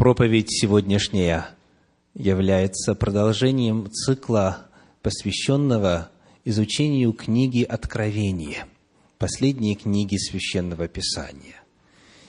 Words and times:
Проповедь 0.00 0.48
сегодняшняя 0.48 1.50
является 2.14 2.94
продолжением 2.94 3.90
цикла, 3.92 4.66
посвященного 5.02 6.10
изучению 6.42 7.12
книги 7.12 7.62
Откровения, 7.62 8.66
последней 9.18 9.76
книги 9.76 10.16
Священного 10.16 10.88
Писания. 10.88 11.56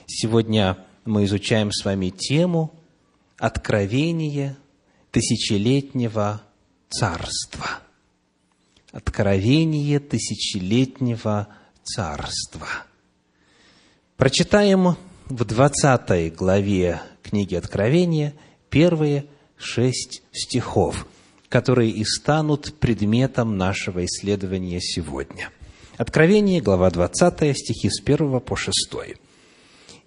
Сегодня 0.06 0.84
мы 1.06 1.24
изучаем 1.24 1.72
с 1.72 1.82
вами 1.86 2.10
тему 2.10 2.74
Откровение 3.38 4.58
тысячелетнего 5.10 6.42
царства. 6.90 7.80
Откровение 8.90 9.98
тысячелетнего 9.98 11.48
царства. 11.84 12.68
Прочитаем 14.18 14.98
в 15.30 15.44
20 15.46 16.36
главе 16.36 17.00
книги 17.22 17.54
Откровения 17.54 18.34
первые 18.70 19.26
шесть 19.56 20.22
стихов, 20.32 21.06
которые 21.48 21.90
и 21.90 22.04
станут 22.04 22.74
предметом 22.80 23.56
нашего 23.56 24.04
исследования 24.04 24.80
сегодня. 24.80 25.50
Откровение, 25.96 26.60
глава 26.60 26.90
20, 26.90 27.56
стихи 27.56 27.90
с 27.90 28.00
1 28.00 28.40
по 28.40 28.56
6. 28.56 28.74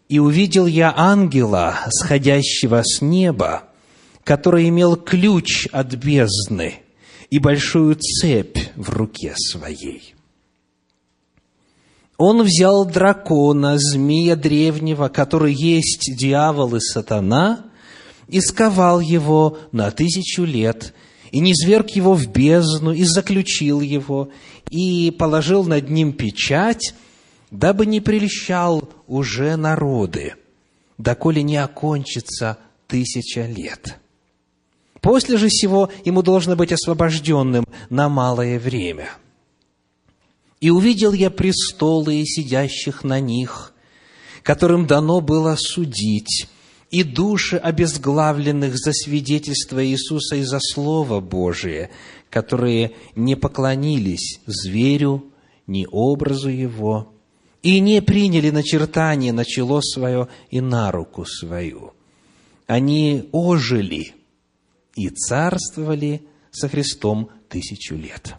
«И 0.09 0.19
увидел 0.19 0.65
я 0.65 0.93
ангела, 0.95 1.77
сходящего 1.89 2.81
с 2.83 3.01
неба, 3.01 3.63
который 4.23 4.67
имел 4.69 4.95
ключ 4.95 5.67
от 5.71 5.93
бездны 5.95 6.81
и 7.29 7.39
большую 7.39 7.95
цепь 7.95 8.57
в 8.75 8.89
руке 8.89 9.33
своей. 9.37 10.14
Он 12.17 12.43
взял 12.43 12.85
дракона, 12.85 13.77
змея 13.77 14.35
древнего, 14.35 15.09
который 15.09 15.53
есть 15.53 16.15
дьявол 16.17 16.75
и 16.75 16.79
сатана, 16.79 17.65
и 18.27 18.39
сковал 18.39 19.01
его 19.01 19.57
на 19.71 19.91
тысячу 19.91 20.43
лет, 20.43 20.93
и 21.31 21.39
низверг 21.39 21.89
его 21.89 22.13
в 22.13 22.27
бездну, 22.27 22.93
и 22.93 23.03
заключил 23.03 23.81
его, 23.81 24.29
и 24.69 25.11
положил 25.11 25.65
над 25.65 25.89
ним 25.89 26.13
печать, 26.13 26.93
дабы 27.51 27.85
не 27.85 27.99
прельщал 27.99 28.89
уже 29.07 29.57
народы, 29.57 30.35
доколе 30.97 31.43
не 31.43 31.57
окончится 31.57 32.57
тысяча 32.87 33.45
лет. 33.45 33.99
После 35.01 35.37
же 35.37 35.49
всего 35.49 35.89
ему 36.05 36.21
должно 36.21 36.55
быть 36.55 36.71
освобожденным 36.71 37.67
на 37.89 38.07
малое 38.07 38.57
время– 38.57 39.09
и 40.65 40.71
увидел 40.71 41.13
я 41.13 41.29
престолы 41.29 42.21
и 42.21 42.25
сидящих 42.25 43.03
на 43.03 43.19
них, 43.19 43.71
которым 44.41 44.87
дано 44.87 45.21
было 45.21 45.55
судить, 45.59 46.47
и 46.89 47.03
души 47.03 47.57
обезглавленных 47.57 48.75
за 48.75 48.91
свидетельство 48.91 49.85
Иисуса 49.85 50.37
и 50.37 50.41
за 50.41 50.57
Слово 50.59 51.19
Божие, 51.19 51.91
которые 52.31 52.93
не 53.15 53.35
поклонились 53.35 54.39
зверю, 54.47 55.31
ни 55.67 55.87
образу 55.91 56.49
его, 56.49 57.13
и 57.61 57.79
не 57.79 58.01
приняли 58.01 58.49
начертание 58.49 59.33
на 59.33 59.45
чело 59.45 59.81
свое 59.83 60.29
и 60.49 60.61
на 60.61 60.91
руку 60.91 61.25
свою. 61.25 61.93
Они 62.65 63.29
ожили 63.31 64.15
и 64.95 65.09
царствовали 65.09 66.23
со 66.49 66.69
Христом 66.69 67.29
тысячу 67.49 67.93
лет. 67.93 68.35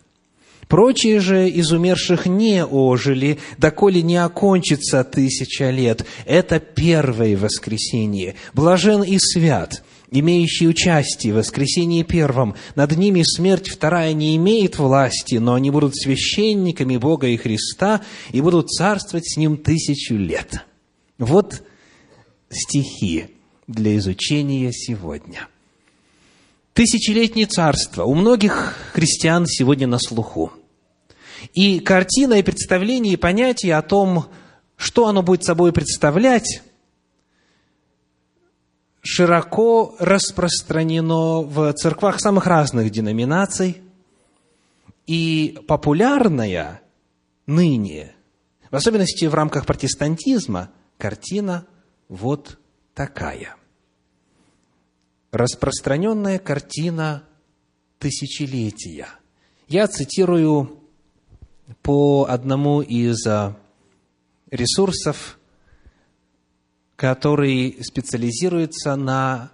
Прочие 0.68 1.20
же 1.20 1.48
из 1.48 1.70
умерших 1.70 2.26
не 2.26 2.64
ожили, 2.64 3.38
доколе 3.56 4.02
не 4.02 4.16
окончится 4.16 5.04
тысяча 5.04 5.70
лет. 5.70 6.04
Это 6.24 6.58
первое 6.58 7.36
воскресенье. 7.36 8.34
Блажен 8.52 9.04
и 9.04 9.18
свят, 9.18 9.84
имеющий 10.10 10.66
участие 10.66 11.32
в 11.32 11.36
воскресении 11.36 12.02
первом. 12.02 12.56
Над 12.74 12.96
ними 12.96 13.22
смерть 13.22 13.68
вторая 13.68 14.12
не 14.12 14.34
имеет 14.36 14.78
власти, 14.78 15.36
но 15.36 15.54
они 15.54 15.70
будут 15.70 15.96
священниками 15.96 16.96
Бога 16.96 17.28
и 17.28 17.36
Христа 17.36 18.02
и 18.32 18.40
будут 18.40 18.68
царствовать 18.68 19.28
с 19.28 19.36
Ним 19.36 19.56
тысячу 19.58 20.16
лет. 20.16 20.64
Вот 21.18 21.62
стихи 22.50 23.26
для 23.68 23.96
изучения 23.96 24.72
сегодня– 24.72 25.48
Тысячелетнее 26.76 27.46
царство 27.46 28.04
у 28.04 28.14
многих 28.14 28.74
христиан 28.92 29.46
сегодня 29.46 29.86
на 29.86 29.98
слуху. 29.98 30.52
И 31.54 31.80
картина, 31.80 32.34
и 32.34 32.42
представление, 32.42 33.14
и 33.14 33.16
понятие 33.16 33.76
о 33.76 33.82
том, 33.82 34.26
что 34.76 35.06
оно 35.06 35.22
будет 35.22 35.42
собой 35.42 35.72
представлять, 35.72 36.60
широко 39.00 39.96
распространено 39.98 41.40
в 41.40 41.72
церквах 41.72 42.20
самых 42.20 42.46
разных 42.46 42.90
деноминаций. 42.90 43.80
И 45.06 45.58
популярная 45.66 46.82
ныне, 47.46 48.14
в 48.70 48.76
особенности 48.76 49.24
в 49.24 49.32
рамках 49.32 49.64
протестантизма, 49.64 50.68
картина 50.98 51.66
вот 52.10 52.58
такая– 52.92 53.56
распространенная 55.36 56.38
картина 56.38 57.24
тысячелетия. 57.98 59.08
Я 59.68 59.86
цитирую 59.86 60.80
по 61.82 62.26
одному 62.28 62.80
из 62.80 63.26
а, 63.26 63.56
ресурсов, 64.50 65.38
который 66.94 67.78
специализируется 67.82 68.96
на 68.96 69.52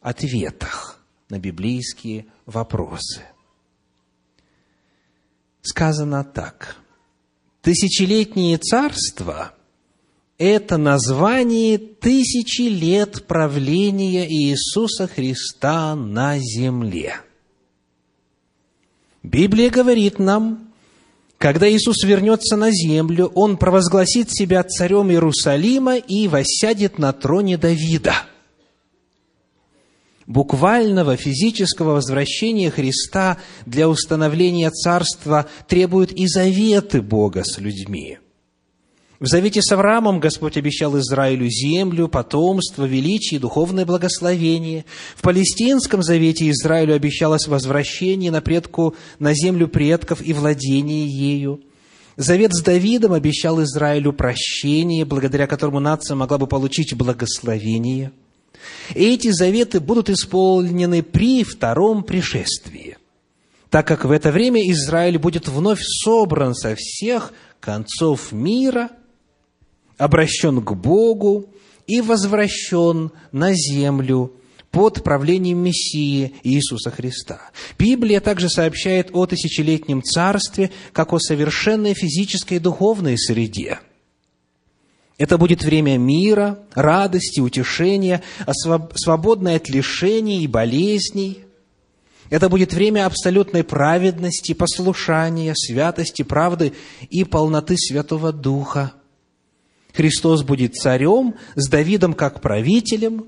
ответах 0.00 1.00
на 1.28 1.38
библейские 1.38 2.26
вопросы. 2.46 3.22
Сказано 5.62 6.24
так. 6.24 6.76
Тысячелетнее 7.60 8.58
царство– 8.58 9.54
это 10.42 10.76
название 10.76 11.78
тысячи 11.78 12.62
лет 12.62 13.28
правления 13.28 14.28
Иисуса 14.28 15.06
Христа 15.06 15.94
на 15.94 16.36
земле. 16.38 17.20
Библия 19.22 19.70
говорит 19.70 20.18
нам, 20.18 20.72
когда 21.38 21.70
Иисус 21.70 22.02
вернется 22.02 22.56
на 22.56 22.72
землю, 22.72 23.30
Он 23.36 23.56
провозгласит 23.56 24.32
себя 24.32 24.64
царем 24.64 25.12
Иерусалима 25.12 25.98
и 25.98 26.26
воссядет 26.26 26.98
на 26.98 27.12
троне 27.12 27.56
Давида. 27.56 28.14
Буквального 30.26 31.16
физического 31.16 31.92
возвращения 31.92 32.70
Христа 32.70 33.38
для 33.64 33.88
установления 33.88 34.70
царства 34.70 35.48
требуют 35.68 36.10
и 36.10 36.26
заветы 36.26 37.00
Бога 37.00 37.44
с 37.44 37.58
людьми– 37.58 38.18
в 39.22 39.26
завете 39.28 39.62
с 39.62 39.70
Авраамом 39.70 40.18
Господь 40.18 40.56
обещал 40.56 40.98
Израилю 40.98 41.48
землю, 41.48 42.08
потомство, 42.08 42.84
величие 42.84 43.38
духовное 43.38 43.86
благословение. 43.86 44.84
В 45.14 45.22
палестинском 45.22 46.02
завете 46.02 46.50
Израилю 46.50 46.92
обещалось 46.92 47.46
возвращение 47.46 48.32
на 48.32 48.40
предку, 48.40 48.96
на 49.20 49.32
землю 49.32 49.68
предков 49.68 50.26
и 50.26 50.32
владение 50.32 51.06
ею. 51.06 51.60
Завет 52.16 52.52
с 52.52 52.62
Давидом 52.62 53.12
обещал 53.12 53.62
Израилю 53.62 54.12
прощение, 54.12 55.04
благодаря 55.04 55.46
которому 55.46 55.78
нация 55.78 56.16
могла 56.16 56.38
бы 56.38 56.48
получить 56.48 56.92
благословение. 56.92 58.10
Эти 58.92 59.30
заветы 59.30 59.78
будут 59.78 60.10
исполнены 60.10 61.04
при 61.04 61.44
втором 61.44 62.02
пришествии, 62.02 62.98
так 63.70 63.86
как 63.86 64.04
в 64.04 64.10
это 64.10 64.32
время 64.32 64.68
Израиль 64.72 65.18
будет 65.18 65.46
вновь 65.46 65.80
собран 65.80 66.56
со 66.56 66.74
всех 66.74 67.32
концов 67.60 68.32
мира– 68.32 68.90
обращен 70.02 70.60
к 70.60 70.72
Богу 70.72 71.46
и 71.86 72.00
возвращен 72.00 73.12
на 73.30 73.54
землю 73.54 74.32
под 74.72 75.04
правлением 75.04 75.58
Мессии 75.58 76.34
Иисуса 76.42 76.90
Христа. 76.90 77.40
Библия 77.78 78.20
также 78.20 78.48
сообщает 78.48 79.10
о 79.12 79.26
тысячелетнем 79.26 80.02
царстве, 80.02 80.70
как 80.92 81.12
о 81.12 81.20
совершенной 81.20 81.94
физической 81.94 82.54
и 82.54 82.58
духовной 82.58 83.16
среде. 83.16 83.78
Это 85.18 85.38
будет 85.38 85.62
время 85.62 85.98
мира, 85.98 86.58
радости, 86.74 87.38
утешения, 87.38 88.22
свободное 88.96 89.56
от 89.56 89.68
лишений 89.68 90.42
и 90.42 90.48
болезней. 90.48 91.44
Это 92.28 92.48
будет 92.48 92.72
время 92.72 93.06
абсолютной 93.06 93.62
праведности, 93.62 94.52
послушания, 94.54 95.54
святости, 95.54 96.22
правды 96.22 96.72
и 97.08 97.22
полноты 97.22 97.76
Святого 97.76 98.32
Духа– 98.32 98.94
Христос 99.94 100.42
будет 100.42 100.74
царем, 100.74 101.34
с 101.54 101.68
Давидом 101.68 102.14
как 102.14 102.40
правителем, 102.40 103.26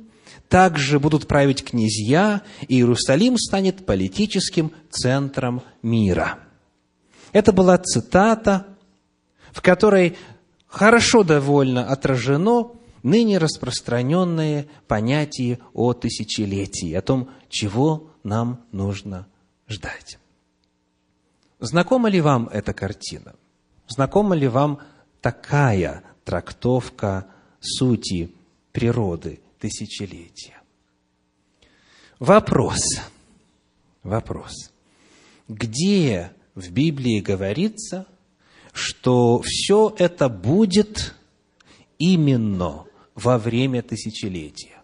также 0.49 0.99
будут 0.99 1.27
править 1.27 1.65
князья, 1.65 2.43
и 2.69 2.77
Иерусалим 2.77 3.37
станет 3.37 3.85
политическим 3.87 4.73
центром 4.91 5.63
мира. 5.83 6.39
Это 7.33 7.53
была 7.53 7.79
цитата, 7.79 8.67
в 9.53 9.61
которой 9.61 10.17
хорошо 10.67 11.23
довольно 11.23 11.89
отражено 11.89 12.73
ныне 13.03 13.39
распространенное 13.39 14.67
понятие 14.87 15.59
о 15.73 15.93
тысячелетии, 15.93 16.95
о 16.95 17.03
том, 17.03 17.31
чего 17.49 18.11
нам 18.23 18.65
нужно 18.73 19.27
ждать. 19.69 20.19
Знакома 21.61 22.09
ли 22.09 22.21
вам 22.21 22.49
эта 22.53 22.73
картина? 22.73 23.35
Знакома 23.89 24.35
ли 24.35 24.49
вам 24.49 24.81
такая 25.21 26.03
трактовка 26.25 27.27
сути 27.61 28.35
природы 28.73 29.41
тысячелетия? 29.59 30.61
Вопрос. 32.19 32.81
Вопрос. 34.03 34.73
Где 35.49 36.33
в 36.55 36.71
Библии 36.71 37.21
говорится, 37.21 38.07
что 38.73 39.43
все 39.45 39.95
это 39.99 40.29
будет 40.29 41.15
именно 41.99 42.87
во 43.15 43.39
время 43.39 43.83
тысячелетия? 43.83 44.83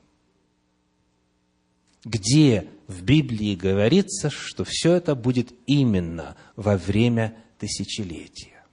Где 2.05 2.69
в 2.87 3.03
Библии 3.03 3.55
говорится, 3.55 4.31
что 4.31 4.65
все 4.65 4.95
это 4.95 5.15
будет 5.15 5.53
именно 5.67 6.37
во 6.57 6.77
время 6.77 7.37
тысячелетия? 7.59 8.65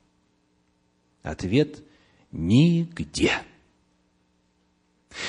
Ответ– 1.23 1.83
нигде. 2.31 3.31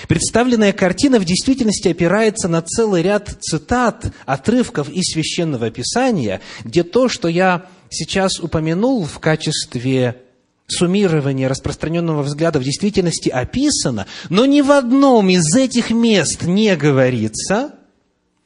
Представленная 0.06 0.72
картина 0.72 1.18
в 1.18 1.24
действительности 1.24 1.88
опирается 1.88 2.48
на 2.48 2.62
целый 2.62 3.02
ряд 3.02 3.36
цитат, 3.40 4.12
отрывков 4.26 4.90
из 4.90 5.12
Священного 5.12 5.70
Писания, 5.70 6.40
где 6.64 6.84
то, 6.84 7.08
что 7.08 7.28
я 7.28 7.66
сейчас 7.90 8.38
упомянул 8.38 9.04
в 9.04 9.18
качестве 9.18 10.22
суммирования 10.66 11.48
распространенного 11.48 12.22
взгляда 12.22 12.58
в 12.58 12.64
действительности 12.64 13.30
описано, 13.30 14.06
но 14.28 14.44
ни 14.44 14.60
в 14.60 14.70
одном 14.70 15.30
из 15.30 15.54
этих 15.56 15.90
мест 15.90 16.42
не 16.42 16.76
говорится, 16.76 17.74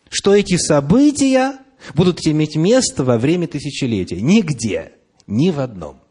что 0.08 0.34
эти 0.34 0.56
события 0.56 1.54
будут 1.94 2.24
иметь 2.26 2.54
место 2.54 3.02
во 3.02 3.18
время 3.18 3.48
тысячелетия. 3.48 4.20
Нигде, 4.20 4.92
ни 5.26 5.50
в 5.50 5.58
одном. 5.58 6.01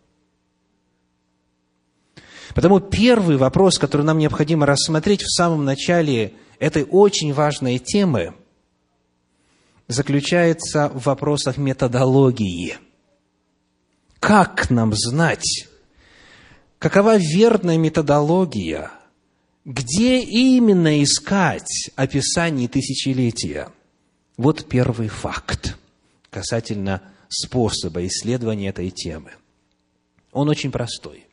Потому 2.53 2.79
первый 2.79 3.37
вопрос, 3.37 3.77
который 3.77 4.05
нам 4.05 4.17
необходимо 4.17 4.65
рассмотреть 4.65 5.21
в 5.23 5.31
самом 5.31 5.65
начале 5.65 6.33
этой 6.59 6.83
очень 6.83 7.33
важной 7.33 7.79
темы, 7.79 8.33
заключается 9.87 10.89
в 10.89 11.05
вопросах 11.05 11.57
методологии. 11.57 12.77
Как 14.19 14.69
нам 14.69 14.93
знать, 14.93 15.67
какова 16.79 17.17
верная 17.17 17.77
методология, 17.77 18.91
где 19.65 20.21
именно 20.21 21.01
искать 21.03 21.89
описание 21.95 22.67
тысячелетия? 22.67 23.69
Вот 24.37 24.67
первый 24.67 25.07
факт 25.07 25.77
касательно 26.29 27.01
способа 27.27 28.05
исследования 28.05 28.69
этой 28.69 28.89
темы. 28.89 29.31
Он 30.31 30.49
очень 30.49 30.71
простой 30.71 31.25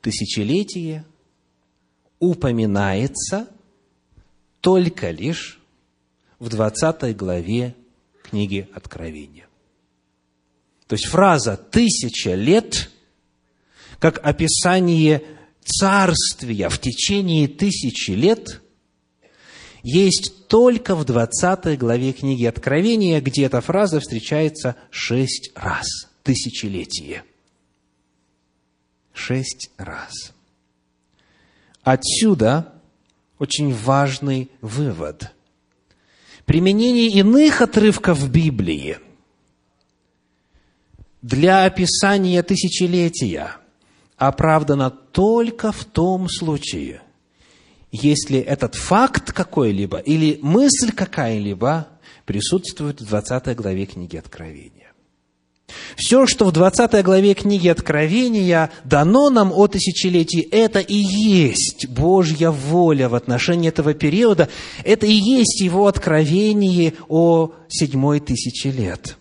тысячелетие 0.00 1.04
упоминается 2.18 3.48
только 4.60 5.10
лишь 5.10 5.60
в 6.38 6.48
20 6.48 7.16
главе 7.16 7.74
книги 8.22 8.68
Откровения. 8.74 9.46
То 10.86 10.94
есть 10.94 11.06
фраза 11.06 11.56
«тысяча 11.56 12.34
лет» 12.34 12.90
как 13.98 14.18
описание 14.24 15.22
царствия 15.64 16.68
в 16.68 16.78
течение 16.78 17.48
тысячи 17.48 18.10
лет 18.10 18.60
есть 19.82 20.48
только 20.48 20.94
в 20.94 21.04
20 21.04 21.78
главе 21.78 22.12
книги 22.12 22.44
Откровения, 22.44 23.20
где 23.20 23.44
эта 23.44 23.60
фраза 23.60 24.00
встречается 24.00 24.76
шесть 24.90 25.50
раз. 25.54 25.86
Тысячелетие– 26.22 27.24
шесть 29.16 29.70
раз. 29.76 30.32
Отсюда 31.82 32.72
очень 33.38 33.74
важный 33.74 34.50
вывод. 34.60 35.32
Применение 36.44 37.08
иных 37.08 37.60
отрывков 37.60 38.30
Библии 38.30 38.98
для 41.22 41.64
описания 41.64 42.42
тысячелетия 42.42 43.56
оправдано 44.16 44.90
только 44.90 45.72
в 45.72 45.84
том 45.84 46.28
случае, 46.28 47.02
если 47.90 48.38
этот 48.38 48.74
факт 48.74 49.32
какой-либо 49.32 49.98
или 49.98 50.38
мысль 50.42 50.92
какая-либо 50.92 51.88
присутствует 52.24 53.00
в 53.00 53.06
20 53.06 53.56
главе 53.56 53.86
книги 53.86 54.16
Откровения. 54.16 54.85
Все, 55.96 56.26
что 56.26 56.44
в 56.44 56.52
20 56.52 57.02
главе 57.02 57.34
книги 57.34 57.68
Откровения 57.68 58.70
дано 58.84 59.30
нам 59.30 59.52
о 59.52 59.66
тысячелетии, 59.66 60.40
это 60.40 60.78
и 60.78 60.94
есть 60.94 61.88
Божья 61.88 62.50
воля 62.50 63.08
в 63.08 63.14
отношении 63.14 63.68
этого 63.68 63.94
периода, 63.94 64.48
это 64.84 65.06
и 65.06 65.12
есть 65.12 65.60
Его 65.60 65.86
откровение 65.86 66.94
о 67.08 67.52
седьмой 67.68 68.20
тысячи 68.20 68.68
лет. 68.68 69.16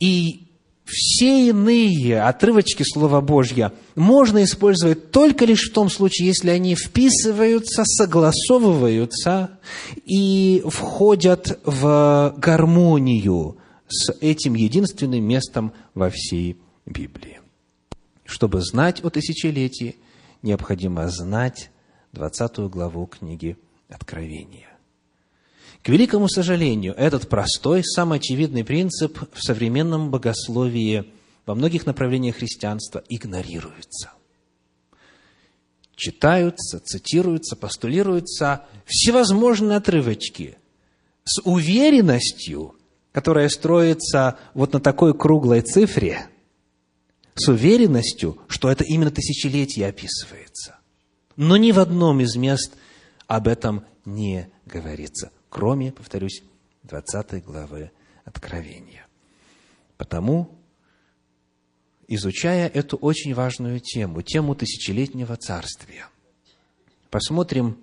И 0.00 0.40
все 0.84 1.48
иные 1.48 2.22
отрывочки 2.22 2.82
Слова 2.82 3.20
Божьего 3.20 3.72
можно 3.94 4.42
использовать 4.44 5.10
только 5.12 5.44
лишь 5.44 5.70
в 5.70 5.72
том 5.72 5.88
случае, 5.88 6.28
если 6.28 6.50
они 6.50 6.74
вписываются, 6.74 7.84
согласовываются 7.84 9.58
и 10.04 10.62
входят 10.66 11.58
в 11.64 12.34
гармонию 12.36 13.56
с 13.88 14.12
этим 14.20 14.54
единственным 14.54 15.24
местом 15.24 15.72
во 15.94 16.10
всей 16.10 16.58
Библии. 16.86 17.40
Чтобы 18.24 18.60
знать 18.60 19.04
о 19.04 19.10
тысячелетии, 19.10 19.96
необходимо 20.42 21.08
знать 21.08 21.70
20 22.12 22.58
главу 22.70 23.06
книги 23.06 23.56
Откровения. 23.88 24.70
К 25.82 25.90
великому 25.90 26.28
сожалению, 26.28 26.94
этот 26.94 27.28
простой, 27.28 27.84
самый 27.84 28.18
очевидный 28.18 28.64
принцип 28.64 29.18
в 29.32 29.42
современном 29.42 30.10
богословии 30.10 31.12
во 31.44 31.54
многих 31.54 31.84
направлениях 31.84 32.36
христианства 32.36 33.02
игнорируется. 33.10 34.12
Читаются, 35.94 36.80
цитируются, 36.80 37.54
постулируются 37.54 38.64
всевозможные 38.86 39.76
отрывочки 39.76 40.56
с 41.24 41.40
уверенностью, 41.44 42.74
которая 43.14 43.48
строится 43.48 44.36
вот 44.54 44.72
на 44.72 44.80
такой 44.80 45.16
круглой 45.16 45.60
цифре, 45.60 46.26
с 47.36 47.48
уверенностью, 47.48 48.38
что 48.48 48.68
это 48.68 48.82
именно 48.82 49.12
тысячелетие 49.12 49.86
описывается. 49.86 50.78
Но 51.36 51.56
ни 51.56 51.70
в 51.70 51.78
одном 51.78 52.20
из 52.20 52.34
мест 52.34 52.74
об 53.28 53.46
этом 53.46 53.84
не 54.04 54.50
говорится, 54.66 55.30
кроме, 55.48 55.92
повторюсь, 55.92 56.42
20 56.82 57.44
главы 57.44 57.92
Откровения. 58.24 59.06
Потому, 59.96 60.58
изучая 62.08 62.68
эту 62.68 62.96
очень 62.96 63.32
важную 63.32 63.78
тему, 63.78 64.22
тему 64.22 64.56
тысячелетнего 64.56 65.36
царствия, 65.36 66.06
посмотрим, 67.10 67.78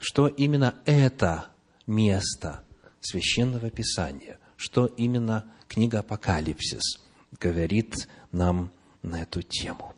что 0.00 0.26
именно 0.26 0.74
это 0.86 1.50
место 1.86 2.64
Священного 3.00 3.70
Писания– 3.70 4.40
что 4.56 4.86
именно 4.86 5.44
книга 5.68 6.00
Апокалипсис 6.00 7.00
говорит 7.40 8.08
нам 8.32 8.70
на 9.02 9.22
эту 9.22 9.42
тему. 9.42 9.92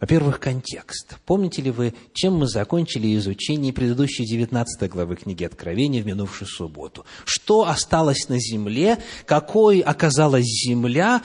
Во-первых, 0.00 0.40
контекст. 0.40 1.16
Помните 1.24 1.62
ли 1.62 1.70
вы, 1.70 1.94
чем 2.12 2.34
мы 2.34 2.46
закончили 2.46 3.16
изучение 3.16 3.72
предыдущей 3.72 4.26
19 4.26 4.90
главы 4.90 5.16
книги 5.16 5.42
Откровения 5.42 6.02
в 6.02 6.06
минувшую 6.06 6.48
субботу? 6.48 7.06
Что 7.24 7.66
осталось 7.66 8.28
на 8.28 8.38
земле, 8.38 8.98
какой 9.24 9.80
оказалась 9.80 10.44
земля, 10.44 11.22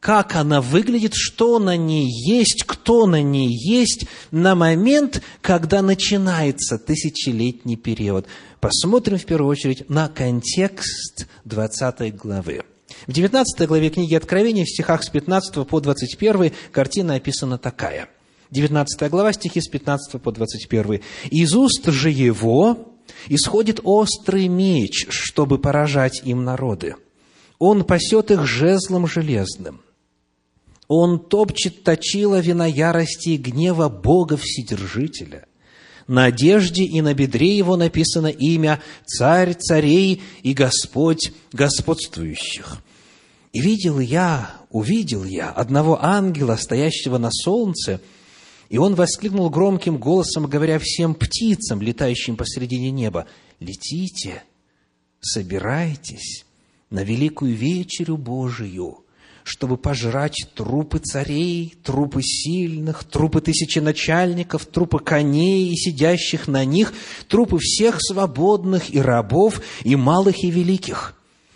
как 0.00 0.36
она 0.36 0.60
выглядит, 0.60 1.12
что 1.14 1.58
на 1.58 1.76
ней 1.76 2.08
есть, 2.08 2.64
кто 2.64 3.06
на 3.06 3.20
ней 3.20 3.48
есть 3.50 4.06
на 4.30 4.54
момент, 4.54 5.22
когда 5.40 5.82
начинается 5.82 6.78
тысячелетний 6.78 7.76
период. 7.76 8.26
Посмотрим 8.60 9.18
в 9.18 9.24
первую 9.24 9.50
очередь 9.50 9.88
на 9.90 10.08
контекст 10.08 11.26
20 11.44 12.14
главы. 12.16 12.62
В 13.06 13.12
19 13.12 13.68
главе 13.68 13.90
книги 13.90 14.14
Откровения, 14.14 14.64
в 14.64 14.70
стихах 14.70 15.02
с 15.02 15.08
15 15.08 15.66
по 15.66 15.80
21, 15.80 16.52
картина 16.72 17.14
описана 17.14 17.58
такая. 17.58 18.08
19 18.50 19.10
глава, 19.10 19.32
стихи 19.32 19.60
с 19.60 19.68
15 19.68 20.22
по 20.22 20.32
21. 20.32 21.02
«Из 21.30 21.54
уст 21.54 21.86
же 21.86 22.10
его 22.10 22.94
исходит 23.28 23.80
острый 23.84 24.48
меч, 24.48 25.06
чтобы 25.10 25.58
поражать 25.58 26.22
им 26.24 26.44
народы. 26.44 26.96
Он 27.58 27.84
пасет 27.84 28.30
их 28.30 28.46
жезлом 28.46 29.06
железным, 29.06 29.80
он 30.88 31.18
топчет 31.20 31.84
точила 31.84 32.40
вина 32.40 32.66
ярости 32.66 33.30
и 33.30 33.36
гнева 33.36 33.88
Бога 33.90 34.36
Вседержителя, 34.36 35.46
На 36.06 36.24
одежде 36.24 36.84
и 36.84 37.02
на 37.02 37.12
бедре 37.12 37.54
его 37.54 37.76
написано 37.76 38.28
имя 38.28 38.80
«Царь 39.04 39.52
царей 39.52 40.22
и 40.42 40.54
Господь 40.54 41.32
господствующих». 41.52 42.78
И 43.52 43.60
видел 43.60 44.00
я, 44.00 44.50
увидел 44.70 45.24
я 45.24 45.50
одного 45.50 46.02
ангела, 46.02 46.56
стоящего 46.56 47.18
на 47.18 47.30
солнце, 47.30 48.00
и 48.70 48.78
он 48.78 48.94
воскликнул 48.94 49.50
громким 49.50 49.98
голосом, 49.98 50.46
говоря 50.46 50.78
всем 50.78 51.14
птицам, 51.14 51.82
летающим 51.82 52.36
посредине 52.36 52.90
неба, 52.90 53.26
«Летите, 53.60 54.42
собирайтесь 55.20 56.46
на 56.88 57.02
великую 57.02 57.54
вечерю 57.54 58.16
Божию, 58.16 59.04
чтобы 59.48 59.78
пожрать 59.78 60.46
трупы 60.54 60.98
царей, 60.98 61.74
трупы 61.82 62.20
сильных, 62.22 63.04
трупы 63.04 63.40
тысячи 63.40 63.78
начальников, 63.78 64.66
трупы 64.66 64.98
коней 64.98 65.72
и 65.72 65.76
сидящих 65.76 66.48
на 66.48 66.66
них, 66.66 66.92
трупы 67.28 67.58
всех 67.58 67.96
свободных 68.00 68.92
и 68.94 69.00
рабов, 69.00 69.62
и 69.84 69.96
малых, 69.96 70.44
и 70.44 70.50
великих. 70.50 71.14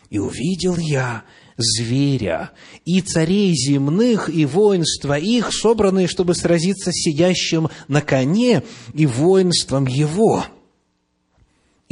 И 0.08 0.18
увидел 0.18 0.76
я 0.78 1.24
зверя, 1.58 2.52
и 2.86 3.02
царей 3.02 3.54
земных, 3.54 4.30
и 4.30 4.46
воинства 4.46 5.18
их, 5.18 5.52
собранные, 5.52 6.08
чтобы 6.08 6.34
сразиться 6.34 6.92
с 6.92 6.94
сидящим 6.94 7.68
на 7.88 8.00
коне 8.00 8.62
и 8.94 9.04
воинством 9.04 9.86
его– 9.86 10.46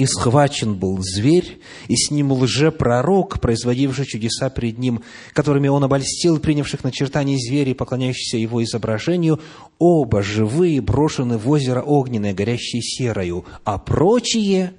и 0.01 0.07
схвачен 0.07 0.77
был 0.77 0.97
зверь, 1.03 1.61
и 1.87 1.95
с 1.95 2.11
ним 2.11 2.33
лжепророк, 2.33 3.39
производивший 3.39 4.07
чудеса 4.07 4.49
пред 4.49 4.79
ним, 4.79 5.03
которыми 5.35 5.69
он 5.69 5.85
обольстил 5.85 6.41
принявших 6.41 6.85
начертание 6.85 7.37
зверя 7.37 7.73
и 7.73 7.75
поклоняющихся 7.75 8.39
его 8.39 8.65
изображению, 8.65 9.41
оба 9.79 10.23
живые 10.23 10.81
брошены 10.81 11.37
в 11.37 11.47
озеро 11.51 11.83
огненное, 11.83 12.33
горящее 12.33 12.81
серою, 12.81 13.45
а 13.65 13.77
прочие 13.77 14.73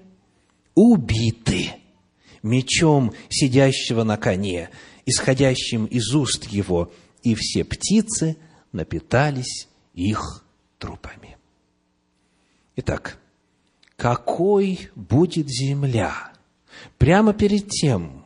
убиты 0.73 1.69
мечом 2.41 3.13
сидящего 3.29 4.01
на 4.01 4.17
коне, 4.17 4.71
исходящим 5.05 5.85
из 5.85 6.15
уст 6.15 6.45
его, 6.45 6.91
и 7.21 7.35
все 7.35 7.63
птицы 7.63 8.37
напитались 8.71 9.67
их 9.93 10.43
трупами. 10.79 11.37
Итак, 12.75 13.20
какой 14.01 14.89
будет 14.95 15.47
земля. 15.47 16.31
Прямо 16.97 17.33
перед 17.33 17.69
тем, 17.69 18.25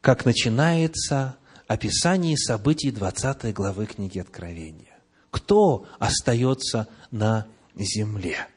как 0.00 0.24
начинается 0.24 1.36
описание 1.68 2.36
событий 2.36 2.90
20 2.90 3.54
главы 3.54 3.86
книги 3.86 4.18
Откровения. 4.18 4.98
Кто 5.30 5.86
остается 6.00 6.88
на 7.12 7.46
земле? 7.76 8.48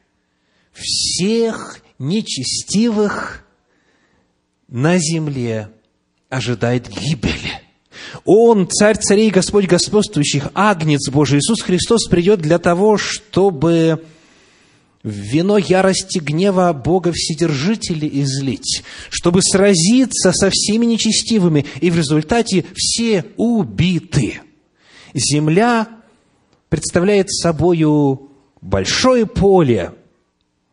Всех 0.72 1.82
нечестивых 2.00 3.46
на 4.66 4.98
земле 4.98 5.70
ожидает 6.28 6.88
гибель. 6.88 7.62
Он, 8.24 8.68
царь 8.68 8.98
царей, 8.98 9.30
Господь 9.30 9.66
господствующих, 9.66 10.48
Агнец 10.52 11.08
Божий, 11.10 11.38
Иисус 11.38 11.62
Христос 11.62 12.08
придет 12.08 12.40
для 12.40 12.58
того, 12.58 12.96
чтобы 12.98 14.04
вино 15.06 15.56
ярости 15.56 16.18
гнева 16.18 16.72
Бога 16.72 17.12
Вседержителя 17.12 18.08
излить, 18.08 18.82
чтобы 19.08 19.40
сразиться 19.40 20.32
со 20.32 20.50
всеми 20.50 20.84
нечестивыми, 20.84 21.64
и 21.80 21.90
в 21.90 21.96
результате 21.96 22.64
все 22.74 23.24
убиты. 23.36 24.40
Земля 25.14 25.88
представляет 26.68 27.30
собою 27.30 28.32
большое 28.60 29.26
поле, 29.26 29.94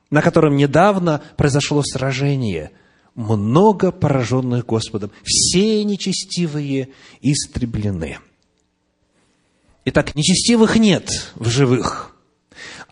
на 0.10 0.22
котором 0.22 0.56
недавно 0.56 1.22
произошло 1.38 1.84
сражение, 1.84 2.72
много 3.14 3.92
пораженных 3.92 4.66
Господом, 4.66 5.12
все 5.24 5.84
нечестивые 5.84 6.90
истреблены. 7.22 8.18
Итак, 9.86 10.16
нечестивых 10.16 10.78
нет 10.78 11.32
в 11.36 11.50
живых– 11.50 12.10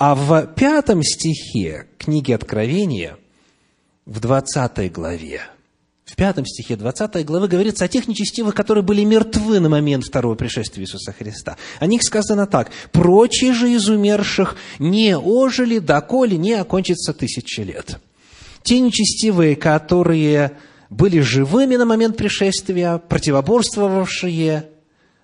а 0.03 0.15
в 0.15 0.48
пятом 0.55 1.03
стихе 1.03 1.86
книги 2.00 2.31
Откровения, 2.31 3.17
в 4.08 4.20
20 4.20 4.91
главе, 4.91 5.41
в 6.05 6.15
пятом 6.15 6.43
стихе 6.43 6.75
20 6.75 7.24
главы 7.24 7.48
говорится 7.48 7.86
о 7.86 7.88
тех 7.88 8.08
нечестивых, 8.08 8.55
которые 8.55 8.84
были 8.84 9.03
мертвы 9.03 9.60
на 9.60 9.70
момент 9.70 10.03
второго 10.03 10.34
пришествия 10.34 10.84
Иисуса 10.84 11.12
Христа. 11.12 11.55
О 11.77 11.86
них 11.86 12.01
сказано 12.01 12.48
так. 12.48 12.72
«Прочие 12.91 13.53
же 13.53 13.72
из 13.72 13.89
умерших 13.89 14.55
не 14.79 15.15
ожили, 15.15 15.77
доколе 15.77 16.36
не 16.36 16.53
окончится 16.53 17.13
тысячи 17.13 17.62
лет». 17.62 18.00
Те 18.63 18.79
нечестивые, 18.79 19.55
которые 19.55 20.53
были 20.89 21.20
живыми 21.20 21.75
на 21.75 21.86
момент 21.86 22.17
пришествия, 22.17 22.98
противоборствовавшие 22.98 24.65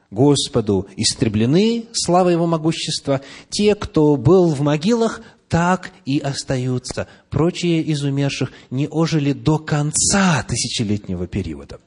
Господу 0.10 0.88
истреблены, 0.96 1.86
слава 1.92 2.30
Его 2.30 2.48
могущества. 2.48 3.22
Те, 3.50 3.76
кто 3.76 4.16
был 4.16 4.50
в 4.50 4.62
могилах, 4.62 5.22
так 5.50 5.92
и 6.06 6.20
остаются. 6.20 7.08
Прочие 7.30 7.82
из 7.82 8.04
умерших 8.04 8.52
не 8.70 8.88
ожили 8.88 9.34
до 9.34 9.58
конца 9.60 10.44
тысячелетнего 10.48 11.28
периода. 11.28 11.80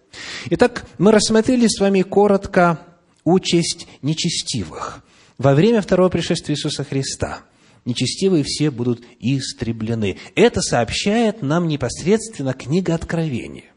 Итак, 0.51 0.87
мы 0.99 1.13
рассмотрели 1.13 1.67
с 1.67 1.81
вами 1.81 2.03
коротко 2.03 2.81
участь 3.25 3.87
нечестивых. 4.03 5.03
Во 5.39 5.55
время 5.55 5.81
второго 5.81 6.09
пришествия 6.09 6.55
Иисуса 6.55 6.85
Христа 6.85 7.41
нечестивые 7.85 8.45
все 8.45 8.71
будут 8.71 9.03
истреблены. 9.21 10.19
Это 10.35 10.61
сообщает 10.61 11.43
нам 11.43 11.69
непосредственно 11.69 12.53
книга 12.53 12.95
Откровения. 12.95 13.70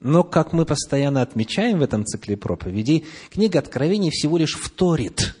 Но, 0.00 0.22
как 0.22 0.52
мы 0.52 0.64
постоянно 0.64 1.22
отмечаем 1.22 1.80
в 1.80 1.82
этом 1.82 2.04
цикле 2.06 2.36
проповедей, 2.36 3.04
книга 3.30 3.58
Откровений 3.58 4.10
всего 4.10 4.38
лишь 4.38 4.54
вторит 4.54 5.36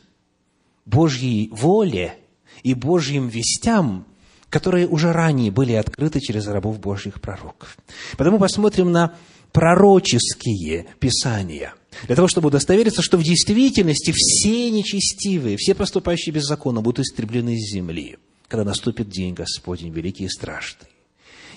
Божьей 0.84 1.48
воле 1.52 2.16
и 2.62 2.74
Божьим 2.74 3.28
вестям, 3.28 4.06
которые 4.50 4.88
уже 4.88 5.12
ранее 5.12 5.52
были 5.52 5.74
открыты 5.74 6.20
через 6.20 6.46
рабов 6.48 6.80
Божьих 6.80 7.20
пророков. 7.20 7.76
Потому 8.16 8.38
посмотрим 8.38 8.90
на 8.90 9.14
пророческие 9.52 10.86
писания, 10.98 11.74
для 12.06 12.16
того, 12.16 12.28
чтобы 12.28 12.48
удостовериться, 12.48 13.02
что 13.02 13.16
в 13.16 13.22
действительности 13.22 14.12
все 14.14 14.70
нечестивые, 14.70 15.56
все 15.56 15.74
поступающие 15.74 16.32
без 16.32 16.44
закона 16.44 16.80
будут 16.80 17.06
истреблены 17.06 17.54
из 17.54 17.72
земли, 17.72 18.18
когда 18.48 18.64
наступит 18.64 19.08
день 19.08 19.34
Господень, 19.34 19.92
великий 19.92 20.24
и 20.24 20.28
страшный. 20.28 20.88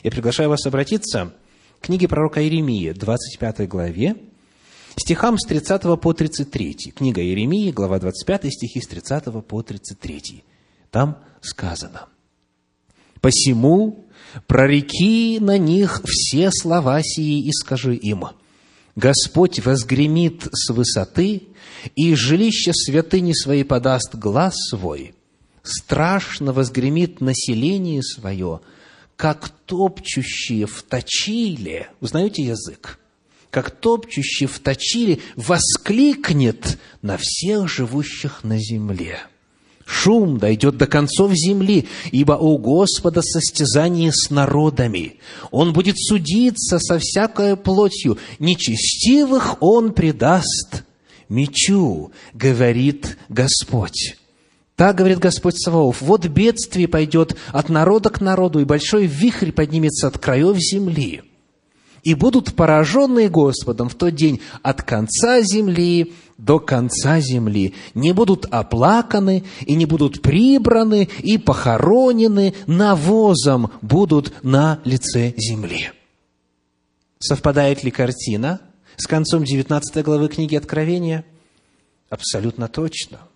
Я 0.04 0.12
приглашаю 0.12 0.50
вас 0.50 0.66
обратиться 0.66 1.34
книге 1.82 2.08
пророка 2.08 2.42
Иеремии, 2.42 2.92
25 2.92 3.68
главе, 3.68 4.16
стихам 4.96 5.38
с 5.38 5.48
30 5.48 6.00
по 6.00 6.14
33. 6.14 6.94
Книга 6.96 7.22
Иеремии, 7.22 7.72
глава 7.72 8.00
25, 8.00 8.54
стихи 8.54 8.82
с 8.82 8.88
30 8.88 9.46
по 9.46 9.62
33. 9.62 10.44
Там 10.92 11.18
сказано, 11.42 12.08
«Посему 13.20 14.06
прореки 14.48 15.40
на 15.40 15.58
них 15.58 16.02
все 16.06 16.52
слова 16.52 17.02
сии 17.02 17.48
и 17.48 17.52
скажи 17.52 17.96
им, 17.96 18.26
Господь 18.96 19.60
возгремит 19.66 20.48
с 20.52 20.70
высоты, 20.72 21.44
и 21.96 22.14
жилище 22.14 22.74
святыни 22.74 23.34
своей 23.34 23.64
подаст 23.64 24.16
глаз 24.16 24.54
свой, 24.70 25.16
страшно 25.64 26.54
возгремит 26.54 27.22
население 27.22 28.04
свое, 28.04 28.62
как 29.22 29.50
топчущие 29.68 30.66
в 30.66 30.82
точиле, 30.82 31.92
узнаете 32.00 32.42
язык? 32.42 32.98
Как 33.52 33.70
топчущие 33.70 34.50
в 34.50 34.58
точиле 34.58 35.20
воскликнет 35.36 36.80
на 37.04 37.18
всех 37.22 37.70
живущих 37.70 38.44
на 38.44 38.58
земле. 38.58 39.20
Шум 39.86 40.40
дойдет 40.40 40.78
до 40.78 40.88
концов 40.88 41.34
земли, 41.36 41.88
ибо 42.12 42.34
у 42.34 42.58
Господа 42.58 43.22
состязание 43.22 44.12
с 44.12 44.32
народами. 44.32 45.20
Он 45.52 45.72
будет 45.72 46.00
судиться 46.00 46.80
со 46.80 46.98
всякой 46.98 47.58
плотью. 47.58 48.18
Нечестивых 48.40 49.62
Он 49.62 49.94
предаст 49.94 50.84
мечу, 51.30 52.12
говорит 52.34 53.20
Господь. 53.30 54.16
Так 54.82 54.96
говорит 54.96 55.20
Господь 55.20 55.62
Саваоф, 55.62 56.02
вот 56.02 56.26
бедствие 56.26 56.88
пойдет 56.88 57.38
от 57.54 57.70
народа 57.70 58.10
к 58.10 58.20
народу, 58.20 58.62
и 58.62 58.66
большой 58.66 59.06
вихрь 59.06 59.52
поднимется 59.52 60.08
от 60.08 60.18
краев 60.18 60.58
земли. 60.58 61.22
И 62.02 62.16
будут 62.16 62.56
пораженные 62.56 63.30
Господом 63.30 63.90
в 63.90 63.94
тот 63.94 64.16
день 64.16 64.42
от 64.64 64.82
конца 64.82 65.42
земли 65.42 66.14
до 66.40 66.58
конца 66.58 67.20
земли. 67.20 67.76
Не 67.94 68.12
будут 68.12 68.48
оплаканы, 68.50 69.44
и 69.68 69.76
не 69.76 69.86
будут 69.86 70.24
прибраны, 70.24 71.10
и 71.20 71.38
похоронены, 71.38 72.56
навозом 72.66 73.70
будут 73.84 74.34
на 74.42 74.80
лице 74.84 75.36
земли. 75.38 75.92
Совпадает 77.20 77.84
ли 77.84 77.92
картина 77.92 78.62
с 78.98 79.06
концом 79.06 79.44
19 79.44 80.04
главы 80.04 80.28
книги 80.28 80.56
Откровения? 80.56 81.24
Абсолютно 82.10 82.68
точно– 82.68 83.20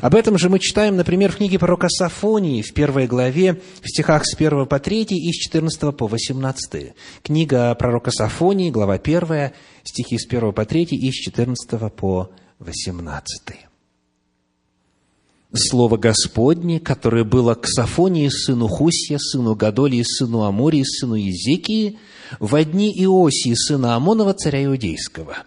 Об 0.00 0.14
этом 0.14 0.38
же 0.38 0.48
мы 0.48 0.58
читаем, 0.58 0.96
например, 0.96 1.32
в 1.32 1.36
книге 1.36 1.58
пророка 1.58 1.88
Сафонии 1.88 2.62
в 2.62 2.72
первой 2.74 3.06
главе, 3.06 3.60
в 3.82 3.88
стихах 3.88 4.24
с 4.26 4.34
1 4.34 4.66
по 4.66 4.78
3 4.78 5.02
и 5.02 5.32
с 5.32 5.36
14 5.36 5.96
по 5.96 6.06
18. 6.06 6.92
Книга 7.22 7.74
пророка 7.74 8.10
Сафонии, 8.10 8.70
глава 8.70 8.94
1, 8.94 9.52
стихи 9.84 10.18
с 10.18 10.26
1 10.26 10.52
по 10.52 10.64
3 10.64 10.82
и 10.84 11.10
с 11.10 11.14
14 11.14 11.92
по 11.92 12.30
18. 12.58 13.70
Слово 15.52 15.96
Господне, 15.96 16.78
которое 16.78 17.24
было 17.24 17.54
к 17.54 17.66
Сафонии, 17.66 18.28
сыну 18.28 18.68
Хусья, 18.68 19.18
сыну 19.18 19.56
Гадолии, 19.56 20.04
сыну 20.04 20.44
Амории, 20.44 20.84
сыну 20.84 21.14
Езекии, 21.14 21.98
в 22.38 22.62
дни 22.64 22.92
Иосии, 23.02 23.54
сына 23.54 23.96
Амонова, 23.96 24.34
царя 24.34 24.64
Иудейского. 24.64 25.38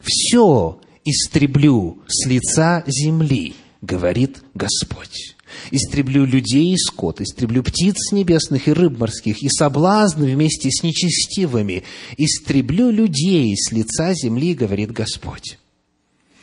«Все 0.00 0.80
истреблю 1.04 1.98
с 2.06 2.26
лица 2.26 2.84
земли, 2.86 3.54
говорит 3.80 4.42
Господь. 4.54 5.36
Истреблю 5.70 6.24
людей 6.24 6.72
и 6.72 6.76
скот, 6.76 7.20
истреблю 7.20 7.62
птиц 7.62 8.12
небесных 8.12 8.68
и 8.68 8.72
рыб 8.72 8.98
морских, 8.98 9.42
и 9.42 9.48
соблазн 9.48 10.24
вместе 10.24 10.70
с 10.70 10.82
нечестивыми. 10.82 11.84
Истреблю 12.16 12.90
людей 12.90 13.54
с 13.56 13.70
лица 13.70 14.14
земли, 14.14 14.54
говорит 14.54 14.92
Господь. 14.92 15.58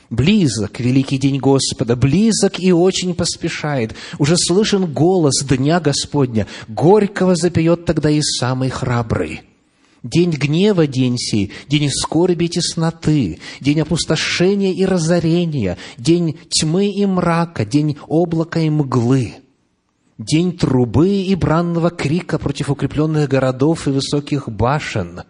Близок 0.09 0.79
великий 0.79 1.19
день 1.19 1.37
Господа, 1.37 1.95
близок 1.95 2.59
и 2.59 2.71
очень 2.71 3.13
поспешает. 3.13 3.95
Уже 4.17 4.37
слышен 4.37 4.91
голос 4.91 5.43
дня 5.43 5.79
Господня. 5.79 6.47
Горького 6.67 7.35
запьет 7.35 7.85
тогда 7.85 8.09
и 8.09 8.21
самый 8.21 8.69
храбрый. 8.69 9.41
День 10.03 10.31
гнева 10.31 10.87
день 10.87 11.17
сей, 11.17 11.51
день 11.67 11.89
скорби 11.89 12.45
и 12.45 12.49
тесноты, 12.49 13.39
день 13.59 13.81
опустошения 13.81 14.71
и 14.71 14.85
разорения, 14.85 15.77
день 15.97 16.39
тьмы 16.49 16.87
и 16.87 17.05
мрака, 17.05 17.65
день 17.65 17.97
облака 18.07 18.61
и 18.61 18.69
мглы, 18.69 19.33
день 20.17 20.57
трубы 20.57 21.09
и 21.09 21.35
бранного 21.35 21.89
крика 21.89 22.39
против 22.39 22.69
укрепленных 22.69 23.27
городов 23.27 23.87
и 23.87 23.91
высоких 23.91 24.47
башен. 24.47 25.23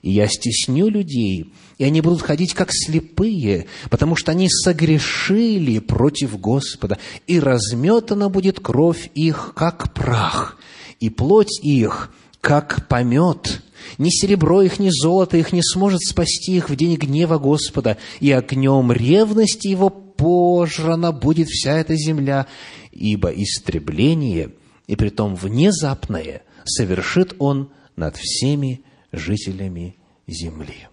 И 0.00 0.12
я 0.12 0.26
стесню 0.26 0.88
людей, 0.88 1.52
и 1.76 1.84
они 1.84 2.00
будут 2.00 2.22
ходить 2.22 2.54
как 2.54 2.70
слепые, 2.72 3.66
потому 3.90 4.16
что 4.16 4.30
они 4.30 4.48
согрешили 4.48 5.80
против 5.80 6.40
Господа, 6.40 6.96
и 7.26 7.38
разметана 7.38 8.30
будет 8.30 8.58
кровь 8.60 9.10
их, 9.14 9.52
как 9.54 9.92
прах, 9.92 10.56
и 10.98 11.10
плоть 11.10 11.60
их, 11.62 12.10
как 12.40 12.86
помет, 12.88 13.62
ни 13.98 14.10
серебро 14.10 14.62
их, 14.62 14.78
ни 14.78 14.90
золото 14.90 15.36
их 15.36 15.52
не 15.52 15.62
сможет 15.62 16.00
спасти 16.00 16.56
их 16.56 16.70
в 16.70 16.76
день 16.76 16.96
гнева 16.96 17.38
Господа, 17.38 17.96
и 18.20 18.30
огнем 18.30 18.92
ревности 18.92 19.68
его 19.68 19.90
пожрана 19.90 21.12
будет 21.12 21.48
вся 21.48 21.78
эта 21.78 21.94
земля, 21.96 22.46
ибо 22.92 23.28
истребление, 23.30 24.52
и 24.86 24.96
притом 24.96 25.34
внезапное, 25.34 26.42
совершит 26.64 27.34
он 27.38 27.70
над 27.96 28.16
всеми 28.16 28.82
жителями 29.12 29.96
земли. 30.26 30.88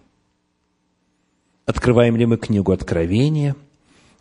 Открываем 1.64 2.16
ли 2.16 2.26
мы 2.26 2.36
книгу 2.36 2.72
Откровения– 2.72 3.56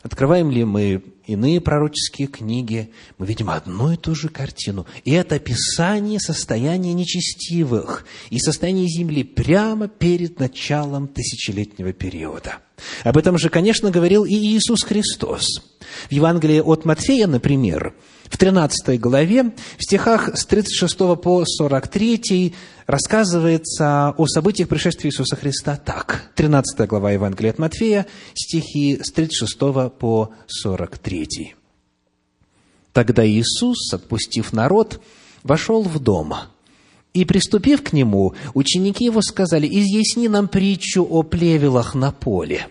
Открываем 0.05 0.51
ли 0.51 0.63
мы 0.63 1.01
иные 1.27 1.62
пророческие 1.62 2.27
книги, 2.27 2.91
мы 3.17 3.25
видим 3.25 3.50
одну 3.50 3.91
и 3.91 3.98
ту 3.98 4.15
же 4.15 4.29
картину. 4.29 4.86
И 5.03 5.12
это 5.12 5.36
описание 5.36 6.20
состояния 6.20 6.94
нечестивых 6.94 8.05
и 8.29 8.39
состояния 8.39 8.88
земли 8.88 9.24
прямо 9.24 9.88
перед 9.88 10.39
началом 10.39 11.08
тысячелетнего 11.08 11.94
периода. 11.94 12.60
Об 13.03 13.17
этом 13.17 13.38
же, 13.38 13.50
конечно, 13.50 13.91
говорил 13.91 14.25
и 14.25 14.34
Иисус 14.34 14.84
Христос. 14.84 15.62
В 16.10 16.12
Евангелии 16.12 16.60
от 16.60 16.86
Матфея, 16.86 17.27
например, 17.27 17.94
в 18.29 18.38
13 18.38 19.00
главе, 19.00 19.51
в 19.77 19.84
стихах 19.84 20.38
с 20.38 20.46
36 20.46 20.98
по 21.22 21.44
43 21.46 22.53
рассказывается 22.88 24.13
о 24.17 24.27
событиях 24.27 24.70
пришествия 24.70 25.12
Иисуса 25.12 25.36
Христа 25.36 25.77
так. 25.77 26.31
13 26.35 26.88
глава 26.88 27.11
Евангелия 27.11 27.51
от 27.51 27.59
Матфея, 27.59 28.05
стихи 28.33 29.00
с 29.01 29.11
36 29.11 29.57
по 30.00 30.31
43. 30.48 31.55
Тогда 32.94 33.27
Иисус, 33.27 33.94
отпустив 33.94 34.53
народ, 34.53 35.01
вошел 35.44 35.83
в 35.83 36.00
дом. 36.00 36.33
И, 37.14 37.24
приступив 37.24 37.81
к 37.83 37.94
нему, 37.94 38.33
ученики 38.53 39.05
его 39.05 39.22
сказали, 39.22 39.68
«Изъясни 39.68 40.27
нам 40.27 40.48
притчу 40.48 41.03
о 41.03 41.24
плевелах 41.24 41.96
на 41.96 42.11
поле». 42.11 42.68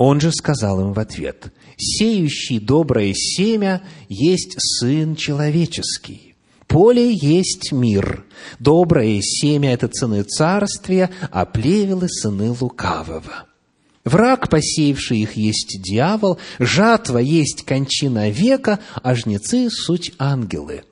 Он 0.00 0.18
же 0.18 0.32
сказал 0.32 0.80
им 0.80 0.94
в 0.94 0.98
ответ, 0.98 1.52
«Сеющий 1.76 2.58
доброе 2.58 3.12
семя 3.12 3.82
есть 4.08 4.54
Сын 4.58 5.14
Человеческий. 5.14 6.36
Поле 6.66 7.12
есть 7.12 7.70
мир. 7.70 8.24
Доброе 8.58 9.20
семя– 9.20 9.72
это 9.74 9.88
цены 9.88 10.22
царствия, 10.22 11.10
а 11.30 11.44
плевелы– 11.44 12.08
сыны 12.08 12.56
лукавого. 12.58 13.44
Враг, 14.06 14.48
посеявший 14.48 15.18
их, 15.18 15.34
есть 15.34 15.82
дьявол, 15.82 16.38
жатва 16.58 17.18
есть 17.18 17.66
кончина 17.66 18.30
века, 18.30 18.78
а 19.02 19.14
жнецы– 19.14 19.68
суть 19.70 20.14
ангелы. 20.18 20.84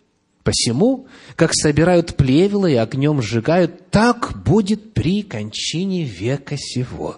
Посему, 0.42 1.06
как 1.34 1.54
собирают 1.54 2.14
плевелы 2.14 2.72
и 2.72 2.76
огнем 2.76 3.22
сжигают, 3.22 3.88
так 3.88 4.42
будет 4.44 4.92
при 4.92 5.22
кончине 5.22 6.04
века 6.04 6.58
сего» 6.58 7.16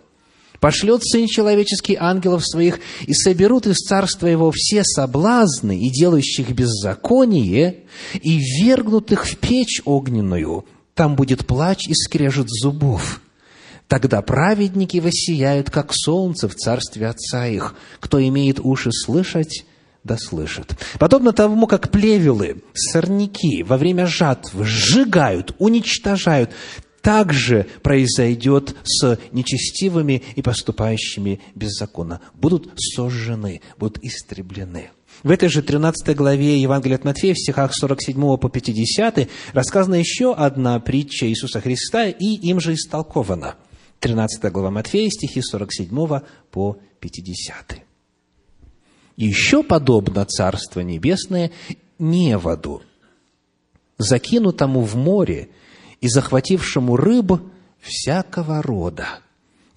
пошлет 0.61 1.03
Сын 1.03 1.27
Человеческий 1.27 1.97
ангелов 1.99 2.47
своих, 2.47 2.79
и 3.07 3.15
соберут 3.15 3.67
из 3.67 3.77
царства 3.79 4.27
его 4.27 4.53
все 4.55 4.83
соблазны 4.85 5.79
и 5.79 5.91
делающих 5.91 6.51
беззаконие, 6.51 7.85
и 8.15 8.39
вергнут 8.39 9.11
их 9.11 9.27
в 9.27 9.37
печь 9.39 9.83
огненную. 9.85 10.65
Там 10.95 11.17
будет 11.17 11.47
плач 11.47 11.89
и 11.89 11.95
скрежет 11.95 12.49
зубов. 12.49 13.21
Тогда 13.89 14.23
праведники 14.23 14.99
воссияют, 14.99 15.71
как 15.71 15.93
солнце 15.93 16.49
в 16.49 16.55
царстве 16.55 17.09
Отца 17.09 17.49
их. 17.49 17.75
Кто 17.99 18.23
имеет 18.23 18.61
уши 18.61 18.91
слышать, 18.93 19.65
да 20.05 20.17
слышит. 20.17 20.77
Подобно 20.99 21.33
тому, 21.33 21.67
как 21.67 21.91
плевелы, 21.91 22.63
сорняки 22.73 23.63
во 23.63 23.77
время 23.77 24.07
жатвы 24.07 24.65
сжигают, 24.65 25.55
уничтожают, 25.59 26.51
также 27.03 27.67
произойдет 27.83 28.75
с 28.85 29.19
нечестивыми 29.33 30.23
и 30.37 30.43
поступающими 30.43 31.41
беззаконно. 31.55 32.21
Будут 32.35 32.73
сожжены, 32.77 33.61
будут 33.79 34.03
истреблены. 34.05 34.91
В 35.23 35.31
этой 35.31 35.49
же 35.49 35.63
13 35.63 36.17
главе 36.17 36.61
Евангелия 36.61 36.97
от 36.97 37.05
Матфея, 37.05 37.35
в 37.35 37.39
стихах 37.39 37.75
47 37.75 38.37
по 38.39 38.49
50, 38.49 39.29
рассказана 39.53 39.97
еще 39.97 40.33
одна 40.33 40.81
притча 40.81 41.27
Иисуса 41.27 41.61
Христа, 41.61 42.09
и 42.09 42.37
им 42.37 42.61
же 42.61 42.75
истолкована. 42.75 43.57
13 44.01 44.51
глава 44.51 44.71
Матфея, 44.71 45.11
стихи 45.11 45.43
47 45.43 46.21
по 46.51 46.79
50. 47.01 47.83
Еще 49.17 49.63
подобно 49.63 50.25
Царство 50.25 50.81
Небесное 50.81 51.51
неводу, 51.99 52.83
закинутому 53.99 54.81
в 54.81 54.97
море 54.97 55.51
и 56.01 56.09
захватившему 56.09 56.97
рыб 56.97 57.33
всякого 57.81 58.63
рода, 58.63 59.07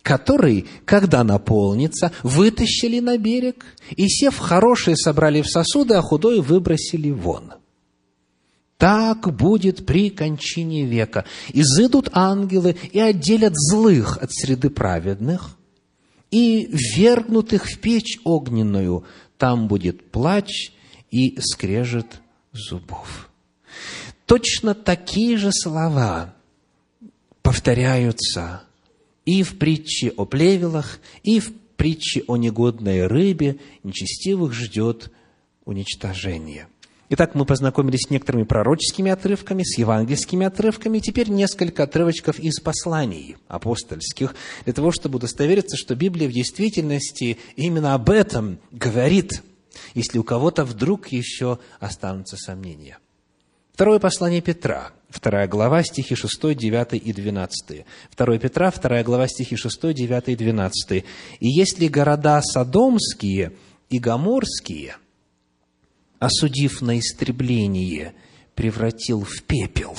который, 0.01 0.65
когда 0.85 1.23
наполнится, 1.23 2.11
вытащили 2.23 2.99
на 2.99 3.17
берег 3.17 3.65
и, 3.95 4.07
сев 4.07 4.37
хорошие, 4.37 4.95
собрали 4.95 5.41
в 5.41 5.47
сосуды, 5.47 5.95
а 5.95 6.01
худой 6.01 6.41
выбросили 6.41 7.11
вон. 7.11 7.53
Так 8.77 9.33
будет 9.33 9.85
при 9.85 10.09
кончине 10.09 10.85
века. 10.85 11.25
Изыдут 11.53 12.09
ангелы 12.11 12.75
и 12.91 12.99
отделят 12.99 13.53
злых 13.55 14.17
от 14.17 14.33
среды 14.33 14.69
праведных, 14.69 15.57
и 16.31 16.67
вергнут 16.97 17.53
их 17.53 17.65
в 17.65 17.79
печь 17.79 18.19
огненную. 18.25 19.05
Там 19.37 19.67
будет 19.67 20.11
плач 20.11 20.73
и 21.11 21.39
скрежет 21.39 22.21
зубов 22.51 23.29
точно 24.33 24.73
такие 24.73 25.37
же 25.37 25.51
слова 25.51 26.33
повторяются 27.43 28.63
и 29.25 29.43
в 29.43 29.59
притче 29.59 30.11
о 30.17 30.25
плевелах, 30.25 30.99
и 31.21 31.39
в 31.39 31.53
притче 31.77 32.23
о 32.25 32.37
негодной 32.37 33.05
рыбе. 33.05 33.57
Нечестивых 33.83 34.53
ждет 34.53 35.11
уничтожение. 35.65 36.67
Итак, 37.09 37.35
мы 37.35 37.45
познакомились 37.45 38.07
с 38.07 38.09
некоторыми 38.09 38.41
пророческими 38.41 39.11
отрывками, 39.11 39.61
с 39.61 39.77
евангельскими 39.77 40.47
отрывками. 40.47 40.97
Теперь 40.97 41.29
несколько 41.29 41.83
отрывочков 41.83 42.39
из 42.39 42.59
посланий 42.59 43.35
апостольских, 43.47 44.33
для 44.63 44.73
того, 44.73 44.89
чтобы 44.89 45.17
удостовериться, 45.17 45.77
что 45.77 45.93
Библия 45.93 46.27
в 46.27 46.31
действительности 46.31 47.37
именно 47.55 47.93
об 47.93 48.09
этом 48.09 48.57
говорит, 48.71 49.43
если 49.93 50.17
у 50.17 50.23
кого-то 50.23 50.65
вдруг 50.65 51.09
еще 51.09 51.59
останутся 51.79 52.35
сомнения. 52.35 52.97
Второе 53.73 53.97
послание 53.97 54.39
Петра, 54.39 54.91
2 55.09 55.47
глава, 55.47 55.81
стихи 55.81 56.13
6, 56.13 56.55
9 56.55 56.93
и 56.93 57.11
12. 57.11 57.85
2 58.15 58.37
Петра, 58.37 58.69
2 58.69 59.01
глава, 59.01 59.27
стихи 59.27 59.55
6, 59.55 59.93
9 59.95 60.29
и 60.29 60.35
12. 60.35 60.91
«И 60.91 61.03
если 61.39 61.87
города 61.87 62.39
Содомские 62.43 63.53
и 63.89 63.97
Гоморские, 63.97 64.97
осудив 66.19 66.83
на 66.83 66.99
истребление, 66.99 68.13
превратил 68.53 69.23
в 69.23 69.41
пепел, 69.41 69.97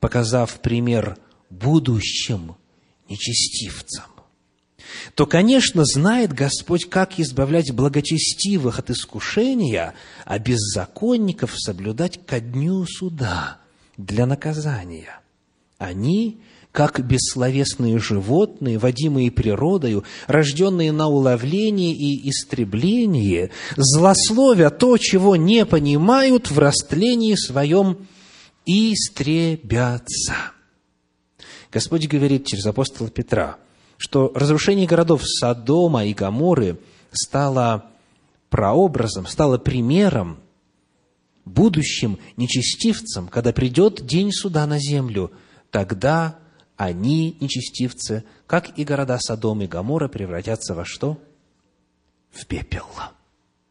показав 0.00 0.58
пример 0.60 1.16
будущим 1.50 2.56
нечестивцам, 3.08 4.10
то, 5.14 5.26
конечно, 5.26 5.84
знает 5.84 6.32
Господь, 6.32 6.88
как 6.88 7.18
избавлять 7.18 7.72
благочестивых 7.72 8.78
от 8.78 8.90
искушения, 8.90 9.94
а 10.24 10.38
беззаконников 10.38 11.52
соблюдать 11.56 12.24
ко 12.26 12.40
дню 12.40 12.84
суда 12.86 13.58
для 13.96 14.26
наказания. 14.26 15.20
Они, 15.78 16.40
как 16.72 17.00
бессловесные 17.00 17.98
животные, 17.98 18.78
водимые 18.78 19.30
природою, 19.30 20.04
рожденные 20.26 20.92
на 20.92 21.08
уловление 21.08 21.92
и 21.92 22.28
истребление, 22.28 23.50
злословя 23.76 24.70
то, 24.70 24.98
чего 24.98 25.36
не 25.36 25.64
понимают, 25.64 26.50
в 26.50 26.58
растлении 26.58 27.34
своем 27.34 28.06
истребятся. 28.66 30.34
Господь 31.72 32.06
говорит 32.06 32.46
через 32.46 32.66
апостола 32.66 33.10
Петра, 33.10 33.56
что 33.98 34.32
разрушение 34.34 34.86
городов 34.86 35.22
Содома 35.24 36.04
и 36.04 36.14
Гаморы 36.14 36.78
стало 37.10 37.86
прообразом, 38.50 39.26
стало 39.26 39.58
примером, 39.58 40.38
будущим 41.44 42.18
нечестивцам, 42.36 43.28
когда 43.28 43.52
придет 43.52 44.04
день 44.04 44.32
суда 44.32 44.66
на 44.66 44.78
землю, 44.78 45.30
тогда 45.70 46.38
они, 46.76 47.36
нечестивцы, 47.40 48.24
как 48.46 48.78
и 48.78 48.84
города 48.84 49.18
Содом 49.18 49.62
и 49.62 49.66
Гамора, 49.66 50.08
превратятся 50.08 50.74
во 50.74 50.84
что? 50.84 51.18
В 52.30 52.46
пепел. 52.46 52.86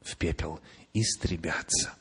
В 0.01 0.17
пепел. 0.17 0.59
Истребятся. 0.93 1.93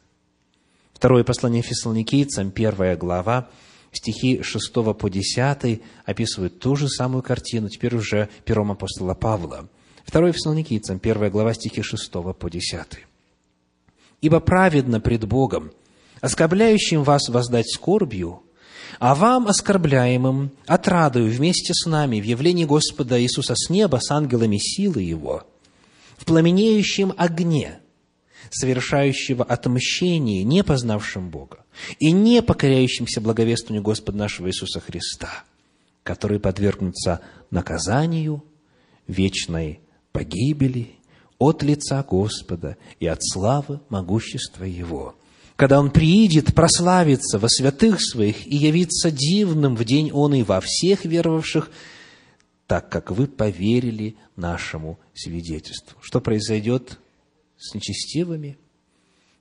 Второе 0.95 1.25
послание 1.25 1.63
Фессалоникийцам, 1.63 2.51
первая 2.51 2.97
глава, 2.97 3.51
стихи 3.97 4.43
6 4.43 4.73
по 4.73 5.09
10 5.09 5.83
описывают 6.05 6.59
ту 6.59 6.77
же 6.77 6.89
самую 6.89 7.23
картину, 7.23 7.69
теперь 7.69 7.97
уже 7.97 8.29
пером 8.45 8.73
апостола 8.73 9.15
Павла. 9.15 9.69
Второе 10.05 10.33
Фессалоникийцам, 10.33 10.99
первая 10.99 11.31
глава, 11.31 11.55
стихи 11.55 11.83
6 11.83 12.13
по 12.13 12.51
10. 12.51 12.81
«Ибо 14.21 14.41
праведно 14.41 15.01
пред 15.01 15.27
Богом, 15.27 15.73
оскорбляющим 16.21 17.03
вас 17.03 17.29
воздать 17.29 17.69
скорбью, 17.71 18.43
а 18.99 19.15
вам, 19.15 19.49
оскорбляемым, 19.49 20.51
отрадою 20.67 21.31
вместе 21.31 21.73
с 21.75 21.87
нами 21.87 22.21
в 22.21 22.25
явлении 22.25 22.65
Господа 22.65 23.21
Иисуса 23.21 23.55
с 23.57 23.69
неба 23.71 23.99
с 24.01 24.11
ангелами 24.11 24.59
силы 24.59 25.03
Его, 25.03 25.45
в 26.17 26.25
пламенеющем 26.25 27.13
огне, 27.17 27.81
совершающего 28.55 29.45
отмщение, 29.45 30.45
не 30.45 30.63
познавшим 30.63 31.31
Бога 31.31 31.65
и 31.99 32.13
не 32.13 32.43
покоряющимся 32.43 33.21
благовествованию 33.21 33.83
Господа 33.83 34.19
нашего 34.19 34.49
Иисуса 34.49 34.81
Христа, 34.81 35.45
которые 36.03 36.39
подвергнутся 36.39 37.21
наказанию, 37.51 38.45
вечной 39.07 39.81
погибели 40.13 40.93
от 41.39 41.63
лица 41.63 42.05
Господа 42.09 42.77
и 43.01 43.07
от 43.07 43.19
славы 43.23 43.81
могущества 43.89 44.65
Его, 44.65 45.17
когда 45.57 45.81
Он 45.81 45.91
приидет 45.91 46.55
прославиться 46.55 47.39
во 47.39 47.49
святых 47.49 48.01
Своих 48.01 48.47
и 48.47 48.57
явиться 48.57 49.11
дивным 49.11 49.77
в 49.77 49.85
день 49.85 50.13
Он 50.13 50.35
и 50.35 50.43
во 50.43 50.61
всех 50.61 51.05
веровавших, 51.05 51.71
так 52.67 52.89
как 52.89 53.11
вы 53.11 53.27
поверили 53.27 54.17
нашему 54.37 54.99
свидетельству. 55.13 55.99
Что 56.01 56.21
произойдет 56.21 56.99
с 57.65 57.75
нечестивыми? 57.75 58.59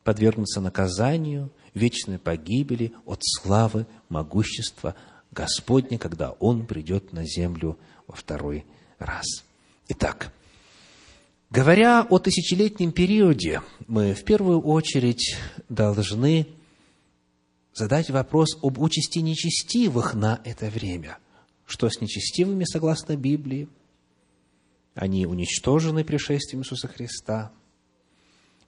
Подвергнутся 0.04 0.62
наказанию, 0.62 1.52
вечной 1.74 2.20
погибели 2.20 2.94
от 3.06 3.20
славы, 3.24 3.86
могущества 4.10 4.96
Господня, 5.32 5.98
когда 5.98 6.32
Он 6.32 6.66
придет 6.66 7.14
на 7.14 7.26
землю 7.26 7.78
во 8.08 8.16
второй 8.16 8.66
раз. 9.00 9.26
Итак, 9.88 10.32
говоря 11.50 12.06
о 12.10 12.20
тысячелетнем 12.20 12.92
периоде, 12.92 13.62
мы 13.88 14.14
в 14.14 14.24
первую 14.24 14.62
очередь 14.62 15.36
должны 15.70 16.48
задать 17.74 18.10
вопрос 18.10 18.58
об 18.62 18.80
участи 18.80 19.20
нечестивых 19.20 20.14
на 20.14 20.42
это 20.46 20.70
время. 20.70 21.18
Что 21.66 21.90
с 21.90 22.02
нечестивыми, 22.02 22.66
согласно 22.66 23.16
Библии? 23.16 23.68
Они 24.94 25.26
уничтожены 25.26 26.04
пришествием 26.04 26.62
Иисуса 26.62 26.88
Христа. 26.88 27.52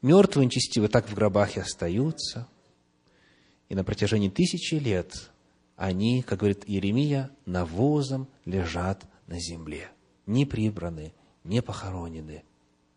Мертвые 0.06 0.46
нечестивые 0.46 0.88
так 0.88 1.10
в 1.10 1.16
гробах 1.16 1.58
и 1.58 1.62
остаются. 1.62 2.48
И 3.70 3.74
на 3.74 3.84
протяжении 3.84 4.30
тысячи 4.30 4.76
лет 4.76 5.32
они, 5.78 6.22
как 6.22 6.42
говорит 6.42 6.64
Иеремия, 6.68 7.32
навозом 7.48 8.28
лежат 8.46 9.04
на 9.26 9.40
земле. 9.40 9.90
Не 10.28 10.46
прибраны, 10.46 11.12
не 11.44 11.64
похоронены. 11.64 12.44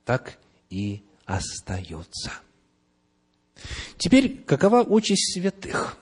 Так 0.04 0.38
и 0.68 1.02
остаются. 1.24 2.30
Теперь, 3.96 4.42
какова 4.44 4.82
участь 4.82 5.32
святых? 5.32 5.96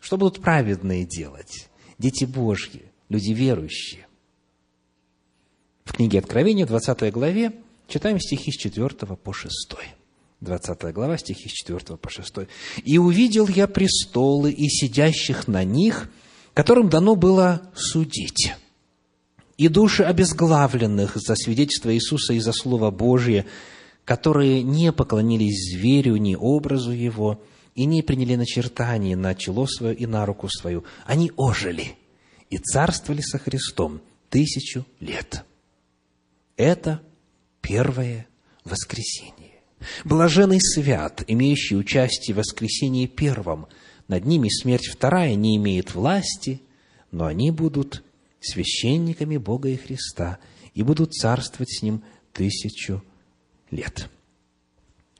Что 0.00 0.16
будут 0.16 0.40
праведные 0.40 1.04
делать? 1.04 1.68
Дети 1.98 2.24
Божьи, 2.24 2.90
люди 3.10 3.32
верующие. 3.32 4.06
В 5.84 5.92
книге 5.92 6.20
Откровения, 6.20 6.64
20 6.64 7.12
главе, 7.12 7.52
читаем 7.86 8.18
стихи 8.18 8.50
с 8.50 8.56
4 8.56 8.88
по 9.16 9.34
6. 9.34 9.76
20 10.42 10.92
глава, 10.92 11.18
стихи 11.18 11.48
с 11.48 11.52
4 11.52 11.96
по 11.96 12.10
6. 12.10 12.34
«И 12.84 12.98
увидел 12.98 13.46
я 13.46 13.68
престолы 13.68 14.50
и 14.50 14.68
сидящих 14.68 15.46
на 15.46 15.62
них, 15.62 16.10
которым 16.52 16.88
дано 16.88 17.14
было 17.14 17.62
судить, 17.74 18.52
и 19.56 19.68
души 19.68 20.02
обезглавленных 20.02 21.16
за 21.16 21.36
свидетельство 21.36 21.94
Иисуса 21.94 22.34
и 22.34 22.40
за 22.40 22.52
Слово 22.52 22.90
Божие, 22.90 23.46
которые 24.04 24.64
не 24.64 24.92
поклонились 24.92 25.74
зверю 25.74 26.16
ни 26.16 26.34
образу 26.34 26.90
его, 26.90 27.40
и 27.74 27.86
не 27.86 28.02
приняли 28.02 28.34
начертание 28.34 29.16
на 29.16 29.34
чело 29.34 29.66
свое 29.66 29.94
и 29.94 30.06
на 30.06 30.26
руку 30.26 30.48
свою. 30.48 30.84
Они 31.06 31.30
ожили 31.36 31.96
и 32.50 32.58
царствовали 32.58 33.22
со 33.22 33.38
Христом 33.38 34.02
тысячу 34.28 34.84
лет. 35.00 35.44
Это 36.56 37.00
первое 37.62 38.26
воскресенье. 38.64 39.41
Блаженный 40.04 40.60
свят, 40.60 41.22
имеющий 41.26 41.76
участие 41.76 42.34
в 42.34 42.38
воскресении 42.38 43.06
первом. 43.06 43.66
Над 44.08 44.24
ними 44.24 44.48
смерть 44.48 44.88
вторая 44.88 45.34
не 45.34 45.56
имеет 45.56 45.94
власти, 45.94 46.60
но 47.10 47.26
они 47.26 47.50
будут 47.50 48.02
священниками 48.40 49.36
Бога 49.36 49.68
и 49.68 49.76
Христа 49.76 50.38
и 50.74 50.82
будут 50.82 51.14
царствовать 51.14 51.70
с 51.70 51.82
Ним 51.82 52.02
тысячу 52.32 53.02
лет. 53.70 54.08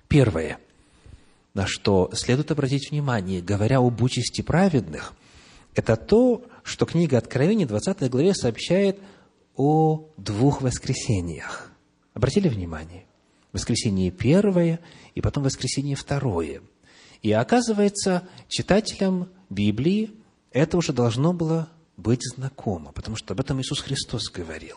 Первое, 0.08 0.58
на 1.54 1.66
что 1.66 2.10
следует 2.12 2.50
обратить 2.50 2.90
внимание, 2.90 3.40
говоря 3.40 3.78
об 3.78 4.00
участи 4.02 4.42
праведных, 4.42 5.14
это 5.74 5.96
то, 5.96 6.44
что 6.64 6.84
книга 6.86 7.18
Откровения, 7.18 7.66
20 7.66 8.10
главе, 8.10 8.34
сообщает 8.34 8.98
о 9.56 10.08
двух 10.16 10.60
воскресениях. 10.62 11.70
Обратили 12.14 12.48
внимание? 12.48 13.06
Воскресенье 13.52 14.10
первое 14.10 14.80
и 15.14 15.20
потом 15.20 15.44
воскресенье 15.44 15.96
второе. 15.96 16.62
И 17.22 17.32
оказывается, 17.32 18.28
читателям 18.48 19.28
Библии 19.48 20.10
это 20.50 20.76
уже 20.76 20.92
должно 20.92 21.32
было 21.32 21.68
быть 21.96 22.22
знакомо, 22.22 22.92
потому 22.92 23.16
что 23.16 23.34
об 23.34 23.40
этом 23.40 23.60
Иисус 23.60 23.80
Христос 23.80 24.30
говорил. 24.30 24.76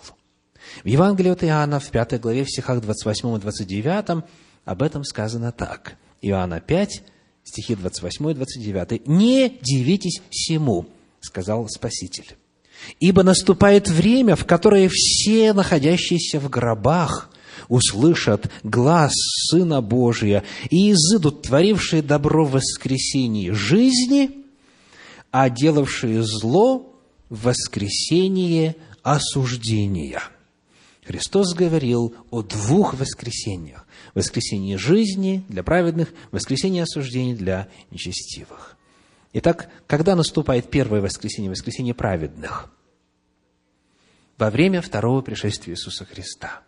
В 0.83 0.87
Евангелии 0.87 1.31
от 1.31 1.43
Иоанна, 1.43 1.79
в 1.79 1.89
пятой 1.89 2.19
главе, 2.19 2.43
в 2.43 2.49
стихах 2.49 2.81
28 2.81 3.35
и 3.35 3.39
29, 3.39 4.23
об 4.65 4.81
этом 4.81 5.03
сказано 5.03 5.51
так. 5.51 5.97
Иоанна 6.21 6.59
5, 6.59 7.03
стихи 7.43 7.75
28 7.75 8.31
и 8.31 8.33
29. 8.33 9.07
«Не 9.07 9.59
дивитесь 9.61 10.21
всему, 10.29 10.87
сказал 11.21 11.67
Спаситель, 11.69 12.35
ибо 12.99 13.23
наступает 13.23 13.89
время, 13.89 14.35
в 14.35 14.45
которое 14.45 14.89
все, 14.91 15.53
находящиеся 15.53 16.39
в 16.39 16.49
гробах, 16.49 17.29
услышат 17.67 18.51
глаз 18.63 19.13
Сына 19.49 19.81
Божия 19.81 20.43
и 20.69 20.91
изыдут 20.91 21.43
творившие 21.43 22.01
добро 22.01 22.45
в 22.45 22.51
воскресении 22.51 23.51
жизни, 23.51 24.45
а 25.31 25.49
делавшие 25.49 26.23
зло 26.23 26.95
в 27.29 27.43
воскресение 27.43 28.75
осуждения. 29.03 30.21
Христос 31.05 31.53
говорил 31.53 32.15
о 32.31 32.41
двух 32.41 32.95
воскресениях. 32.95 33.85
Воскресение 34.15 34.77
жизни 34.77 35.45
для 35.49 35.61
праведных, 35.61 36.11
воскресение 36.31 36.83
осуждения 36.83 37.35
для 37.35 37.67
нечестивых. 37.91 38.75
Итак, 39.33 39.69
когда 39.85 40.15
наступает 40.15 40.71
первое 40.71 41.01
воскресенье, 41.01 41.51
воскресенье 41.51 41.93
праведных? 41.93 42.71
Во 44.37 44.49
время 44.49 44.81
второго 44.81 45.21
пришествия 45.21 45.75
Иисуса 45.75 46.05
Христа. 46.05 46.61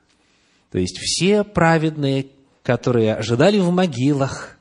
То 0.71 0.79
есть 0.79 0.97
все 0.97 1.43
праведные, 1.43 2.27
которые 2.63 3.15
ожидали 3.15 3.59
в 3.59 3.71
могилах, 3.71 4.57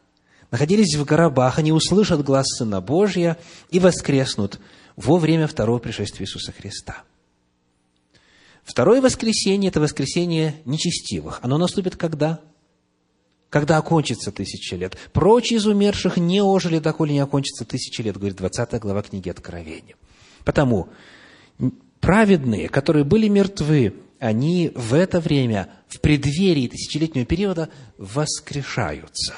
находились 0.50 0.94
в 0.94 1.04
гробах, 1.04 1.58
они 1.58 1.72
услышат 1.72 2.22
глаз 2.22 2.46
Сына 2.58 2.80
Божия 2.80 3.36
и 3.70 3.80
воскреснут 3.80 4.60
во 4.94 5.18
время 5.18 5.46
второго 5.46 5.78
пришествия 5.78 6.24
Иисуса 6.26 6.52
Христа. 6.52 7.02
Второе 8.64 9.00
воскресенье– 9.00 9.68
это 9.70 9.80
воскресенье 9.80 10.56
нечестивых. 10.64 11.38
Оно 11.42 11.58
наступит 11.58 11.96
когда? 11.96 12.40
Когда 13.48 13.76
окончится 13.76 14.32
тысяча 14.32 14.74
лет. 14.74 14.96
Прочие 15.12 15.58
из 15.58 15.66
умерших 15.66 16.16
не 16.16 16.42
ожили, 16.42 16.80
доколе 16.80 17.12
не 17.12 17.20
окончится 17.20 17.64
тысяча 17.64 18.02
лет, 18.02 18.16
говорит 18.16 18.36
20 18.36 18.80
глава 18.80 19.02
книги 19.02 19.28
Откровения. 19.28 19.94
Потому 20.44 20.88
праведные, 22.00 22.68
которые 22.68 23.04
были 23.04 23.28
мертвы, 23.28 23.94
они 24.18 24.70
в 24.74 24.94
это 24.94 25.20
время, 25.20 25.70
в 25.88 26.00
преддверии 26.00 26.68
тысячелетнего 26.68 27.24
периода, 27.24 27.70
воскрешаются. 27.98 29.34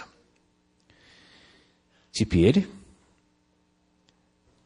Теперь, 2.10 2.66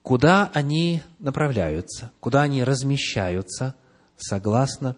куда 0.03 0.51
они 0.55 1.03
направляются, 1.18 2.12
куда 2.20 2.42
они 2.42 2.64
размещаются, 2.64 3.75
согласно 4.16 4.96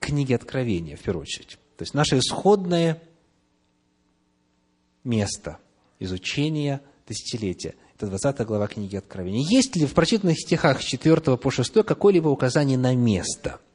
книге 0.00 0.36
Откровения, 0.36 0.96
в 0.96 1.00
первую 1.00 1.22
очередь. 1.22 1.58
То 1.76 1.82
есть, 1.82 1.94
наше 1.94 2.18
исходное 2.18 3.00
место 5.04 5.58
изучения 5.98 6.80
тысячелетия– 7.06 7.74
это 7.96 8.06
20 8.08 8.46
глава 8.46 8.66
книги 8.66 8.96
Откровения. 8.96 9.46
Есть 9.48 9.76
ли 9.76 9.86
в 9.86 9.94
прочитанных 9.94 10.40
стихах 10.40 10.80
с 10.82 10.84
4 10.84 11.36
по 11.36 11.50
6 11.50 11.84
какое-либо 11.84 12.28
указание 12.28 12.78
на 12.78 12.94
место– 12.94 13.60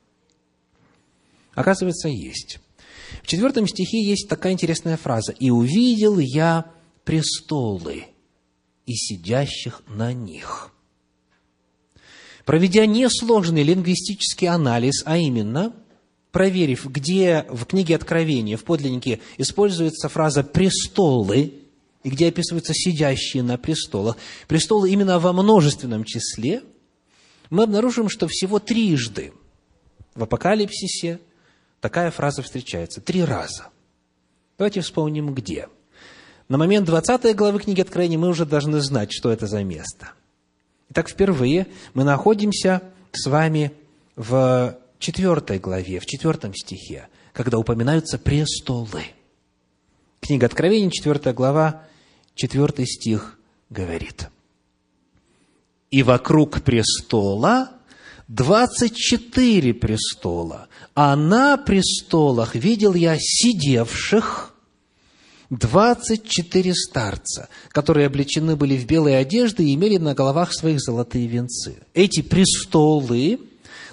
Оказывается, 1.58 2.08
есть. 2.08 2.60
В 3.24 3.28
четвертом 3.28 3.68
стихе 3.68 4.00
есть 4.00 4.30
такая 4.30 4.54
интересная 4.54 4.96
фраза. 4.96 5.32
«И 5.32 5.50
увидел 5.50 6.20
я 6.20 6.72
престолы 7.04 8.06
и 8.86 8.94
сидящих 8.94 9.82
на 9.88 10.14
них». 10.14 10.72
Проведя 12.46 12.86
несложный 12.86 13.64
лингвистический 13.64 14.48
анализ, 14.48 15.02
а 15.04 15.18
именно, 15.18 15.74
проверив, 16.32 16.86
где 16.86 17.48
в 17.50 17.66
книге 17.66 17.96
Откровения, 17.96 18.56
в 18.56 18.64
подлиннике, 18.64 19.20
используется 19.40 20.10
фраза 20.10 20.44
«престолы», 20.44 21.56
и 22.04 22.10
где 22.10 22.28
описываются 22.28 22.76
сидящие 22.76 23.42
на 23.42 23.58
престолах, 23.58 24.16
престолы 24.48 24.92
именно 24.92 25.18
во 25.18 25.34
множественном 25.34 26.04
числе, 26.04 26.62
мы 27.50 27.64
обнаружим, 27.64 28.10
что 28.10 28.28
всего 28.28 28.60
трижды 28.60 29.34
в 30.14 30.22
Апокалипсисе 30.22 31.20
такая 31.80 32.12
фраза 32.12 32.42
встречается 32.42 33.02
три 33.02 33.24
раза. 33.24 33.68
Давайте 34.58 34.82
вспомним, 34.82 35.34
где. 35.34 35.68
На 36.50 36.58
момент 36.58 36.86
20 36.88 37.36
главы 37.36 37.60
книги 37.60 37.82
Откровения 37.82 38.18
мы 38.18 38.30
уже 38.30 38.46
должны 38.46 38.80
знать, 38.82 39.12
что 39.12 39.32
это 39.32 39.48
за 39.48 39.64
место. 39.64 40.12
Итак, 40.90 41.10
впервые 41.10 41.68
мы 41.94 42.04
находимся 42.04 42.82
с 43.12 43.28
вами 43.28 43.74
в 44.16 44.78
четвертой 45.00 45.60
главе, 45.60 46.00
в 46.00 46.06
четвертом 46.06 46.54
стихе, 46.56 47.08
когда 47.34 47.58
упоминаются 47.58 48.18
престолы. 48.18 49.04
Книга 50.22 50.46
Откровения, 50.46 50.90
четвертая 50.90 51.34
глава, 51.34 51.84
четвертый 52.34 52.86
стих 52.88 53.38
говорит. 53.70 54.30
«И 55.92 56.04
вокруг 56.04 56.62
престола 56.64 57.72
двадцать 58.28 58.96
четыре 58.96 59.74
престола, 59.74 60.68
а 60.96 61.16
на 61.16 61.58
престолах 61.58 62.56
видел 62.56 62.94
я 62.94 63.18
сидевших 63.20 64.54
двадцать 65.50 66.28
четыре 66.28 66.74
старца, 66.74 67.50
которые 67.70 68.08
облечены 68.08 68.56
были 68.56 68.78
в 68.78 68.86
белые 68.86 69.18
одежды 69.18 69.66
и 69.66 69.76
имели 69.76 69.98
на 69.98 70.14
головах 70.14 70.54
своих 70.54 70.80
золотые 70.80 71.28
венцы. 71.28 71.78
Эти 71.94 72.22
престолы 72.22 73.40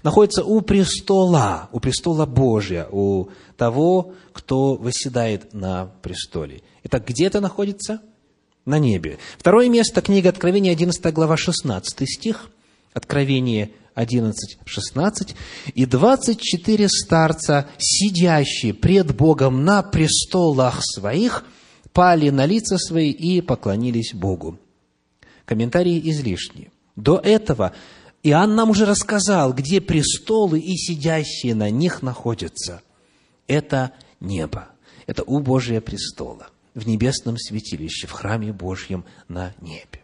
находятся 0.03 0.45
у 0.45 0.61
престола, 0.61 1.69
у 1.73 1.81
престола 1.81 2.27
Божия, 2.27 2.89
у 2.91 3.29
того, 3.57 4.15
кто 4.33 4.75
восседает 4.75 5.55
на 5.55 5.87
престоле. 6.03 6.63
Итак, 6.83 7.07
где 7.07 7.27
это 7.27 7.41
находится? 7.41 8.01
На 8.67 8.79
небе. 8.79 9.19
Второе 9.37 9.69
место, 9.69 10.01
книга 10.01 10.31
Откровения, 10.31 10.73
11 10.73 11.13
глава, 11.13 11.37
16 11.37 12.09
стих. 12.09 12.51
Откровение 12.95 13.71
11, 13.95 14.59
16, 14.65 15.37
и 15.75 15.87
24 15.87 16.89
старца, 16.89 17.69
сидящие 17.79 18.75
пред 18.75 19.15
Богом 19.15 19.65
на 19.65 19.83
престолах 19.83 20.81
своих, 20.83 21.45
пали 21.93 22.31
на 22.31 22.45
лица 22.45 22.77
свои 22.77 23.11
и 23.11 23.41
поклонились 23.41 24.13
Богу. 24.15 24.59
Комментарии 25.45 26.01
излишни. 26.11 26.71
До 26.97 27.19
этого 27.19 27.73
Иоанн 28.23 28.55
нам 28.55 28.71
уже 28.71 28.87
рассказал, 28.87 29.53
где 29.53 29.81
престолы 29.81 30.59
и 30.59 30.77
сидящие 30.77 31.55
на 31.55 31.71
них 31.71 32.03
находятся. 32.03 32.83
Это 33.47 33.93
небо. 34.21 34.69
Это 35.07 35.23
у 35.23 35.41
Божия 35.41 35.81
престола, 35.81 36.49
в 36.75 36.89
небесном 36.89 37.37
святилище, 37.37 38.07
в 38.07 38.13
храме 38.13 38.53
Божьем 38.53 39.05
на 39.29 39.55
небе. 39.61 40.01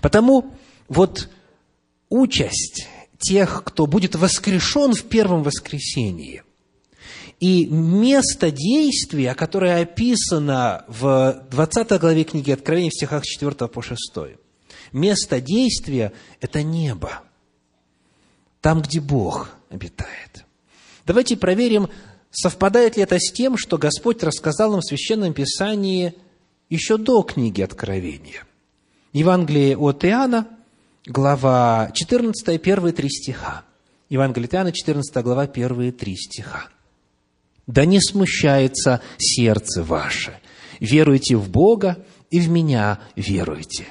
Потому 0.00 0.52
вот 0.86 1.28
участь 2.08 2.86
тех, 3.18 3.64
кто 3.64 3.86
будет 3.86 4.14
воскрешен 4.14 4.94
в 4.94 5.04
первом 5.04 5.42
воскресении, 5.42 6.42
и 7.40 7.66
место 7.66 8.50
действия, 8.50 9.34
которое 9.34 9.82
описано 9.82 10.84
в 10.88 11.44
20 11.50 12.00
главе 12.00 12.24
книги 12.24 12.50
Откровения 12.50 12.90
в 12.90 12.94
стихах 12.94 13.24
4 13.24 13.52
по 13.68 13.82
6, 13.82 14.12
место 14.92 15.40
действия– 15.40 16.12
это 16.40 16.62
небо, 16.62 17.22
там, 18.60 18.82
где 18.82 19.00
Бог 19.00 19.50
обитает. 19.70 20.44
Давайте 21.06 21.36
проверим, 21.36 21.88
совпадает 22.30 22.96
ли 22.96 23.02
это 23.02 23.18
с 23.18 23.32
тем, 23.32 23.56
что 23.56 23.78
Господь 23.78 24.22
рассказал 24.22 24.72
нам 24.72 24.80
в 24.80 24.84
Священном 24.84 25.32
Писании 25.32 26.14
еще 26.68 26.98
до 26.98 27.22
книги 27.22 27.62
Откровения. 27.62 28.44
Евангелие 29.12 29.76
от 29.76 30.04
Иоанна, 30.04 30.48
глава 31.08 31.90
14, 31.92 32.60
первые 32.60 32.92
три 32.92 33.08
стиха. 33.08 33.64
Евангелие 34.10 34.48
Иоанна, 34.52 34.72
14 34.72 35.16
глава, 35.24 35.46
первые 35.46 35.90
три 35.90 36.14
стиха. 36.16 36.68
«Да 37.66 37.84
не 37.84 38.00
смущается 38.00 39.00
сердце 39.18 39.82
ваше, 39.82 40.38
веруйте 40.80 41.36
в 41.36 41.50
Бога 41.50 42.04
и 42.30 42.40
в 42.40 42.48
Меня 42.48 43.00
веруйте. 43.16 43.86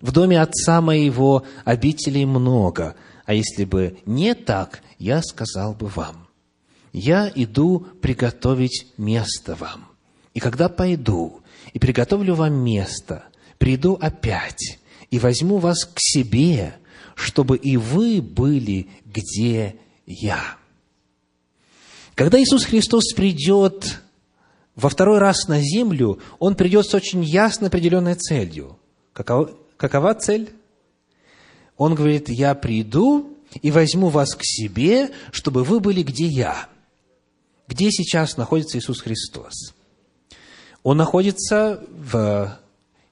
В 0.00 0.12
доме 0.12 0.40
Отца 0.40 0.80
Моего 0.80 1.44
обителей 1.64 2.24
много, 2.24 2.96
а 3.26 3.34
если 3.34 3.64
бы 3.64 3.98
не 4.06 4.34
так, 4.34 4.80
я 4.98 5.22
сказал 5.22 5.74
бы 5.74 5.86
вам. 5.88 6.28
Я 6.92 7.30
иду 7.34 7.86
приготовить 8.00 8.86
место 8.96 9.54
вам. 9.54 9.88
И 10.34 10.40
когда 10.40 10.68
пойду 10.68 11.40
и 11.72 11.78
приготовлю 11.78 12.34
вам 12.34 12.54
место, 12.54 13.24
приду 13.58 13.98
опять 14.00 14.79
и 15.10 15.18
возьму 15.18 15.58
вас 15.58 15.84
к 15.84 15.98
себе, 15.98 16.74
чтобы 17.14 17.56
и 17.56 17.76
вы 17.76 18.22
были, 18.22 18.88
где 19.04 19.76
я». 20.06 20.56
Когда 22.14 22.38
Иисус 22.38 22.64
Христос 22.64 23.14
придет 23.14 24.02
во 24.74 24.88
второй 24.88 25.18
раз 25.18 25.48
на 25.48 25.60
землю, 25.60 26.18
Он 26.38 26.54
придет 26.54 26.86
с 26.86 26.94
очень 26.94 27.22
ясно 27.22 27.68
определенной 27.68 28.14
целью. 28.14 28.78
Какова, 29.12 29.50
какова 29.76 30.14
цель? 30.14 30.50
Он 31.76 31.94
говорит, 31.94 32.28
я 32.28 32.54
приду 32.54 33.38
и 33.62 33.70
возьму 33.70 34.08
вас 34.08 34.34
к 34.34 34.40
себе, 34.42 35.10
чтобы 35.32 35.64
вы 35.64 35.80
были, 35.80 36.02
где 36.02 36.26
я. 36.26 36.68
Где 37.66 37.90
сейчас 37.90 38.36
находится 38.36 38.76
Иисус 38.76 39.00
Христос? 39.00 39.74
Он 40.82 40.96
находится 40.96 41.82
в 41.88 42.58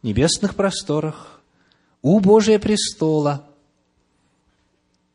небесных 0.02 0.54
просторах, 0.54 1.37
у 2.08 2.20
Божия 2.20 2.58
престола, 2.58 3.44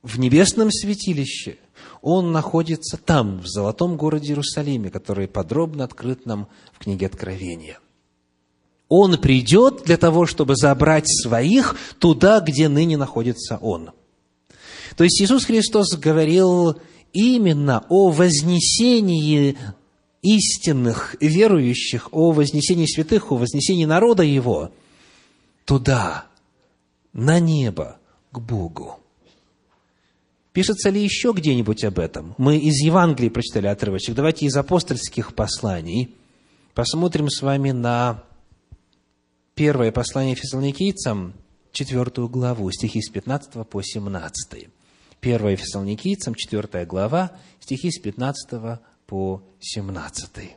в 0.03 0.19
небесном 0.19 0.69
святилище. 0.71 1.57
Он 2.03 2.31
находится 2.31 2.97
там, 2.97 3.39
в 3.39 3.47
золотом 3.47 3.97
городе 3.97 4.27
Иерусалиме, 4.29 4.91
который 4.91 5.27
подробно 5.27 5.85
открыт 5.85 6.27
нам 6.27 6.47
в 6.71 6.79
книге 6.79 7.07
Откровения. 7.07 7.79
Он 8.89 9.17
придет 9.17 9.83
для 9.85 9.97
того, 9.97 10.27
чтобы 10.27 10.55
забрать 10.55 11.07
своих 11.07 11.75
туда, 11.97 12.41
где 12.41 12.69
ныне 12.69 12.95
находится 12.95 13.57
Он. 13.57 13.89
То 14.95 15.03
есть 15.03 15.19
Иисус 15.19 15.45
Христос 15.45 15.95
говорил 15.95 16.77
именно 17.11 17.85
о 17.89 18.11
вознесении 18.11 19.57
истинных 20.21 21.15
верующих, 21.19 22.09
о 22.11 22.33
вознесении 22.33 22.85
святых, 22.85 23.31
о 23.31 23.37
вознесении 23.37 23.85
народа 23.85 24.21
Его 24.21 24.69
туда, 25.65 26.27
на 27.13 27.39
небо, 27.39 27.97
к 28.31 28.39
Богу. 28.39 28.99
Пишется 30.51 30.89
ли 30.89 31.03
еще 31.03 31.33
где-нибудь 31.35 31.83
об 31.83 31.97
этом? 31.97 32.35
Мы 32.37 32.57
из 32.57 32.83
Евангелия 32.83 33.31
прочитали 33.31 33.67
отрывочек. 33.67 34.15
Давайте 34.15 34.45
из 34.45 34.55
апостольских 34.55 35.33
посланий 35.33 36.15
посмотрим 36.75 37.29
с 37.29 37.41
вами 37.41 37.71
на 37.71 38.23
первое 39.55 39.91
послание 39.91 40.35
фессалоникийцам, 40.35 41.33
четвертую 41.71 42.29
главу, 42.29 42.71
стихи 42.71 43.01
с 43.01 43.09
15 43.09 43.67
по 43.67 43.81
17. 43.81 44.67
Первое 45.19 45.55
фессалоникийцам, 45.55 46.35
четвертая 46.35 46.85
глава, 46.85 47.31
стихи 47.59 47.89
с 47.89 47.99
15 47.99 48.79
по 49.07 49.41
17. 49.59 50.55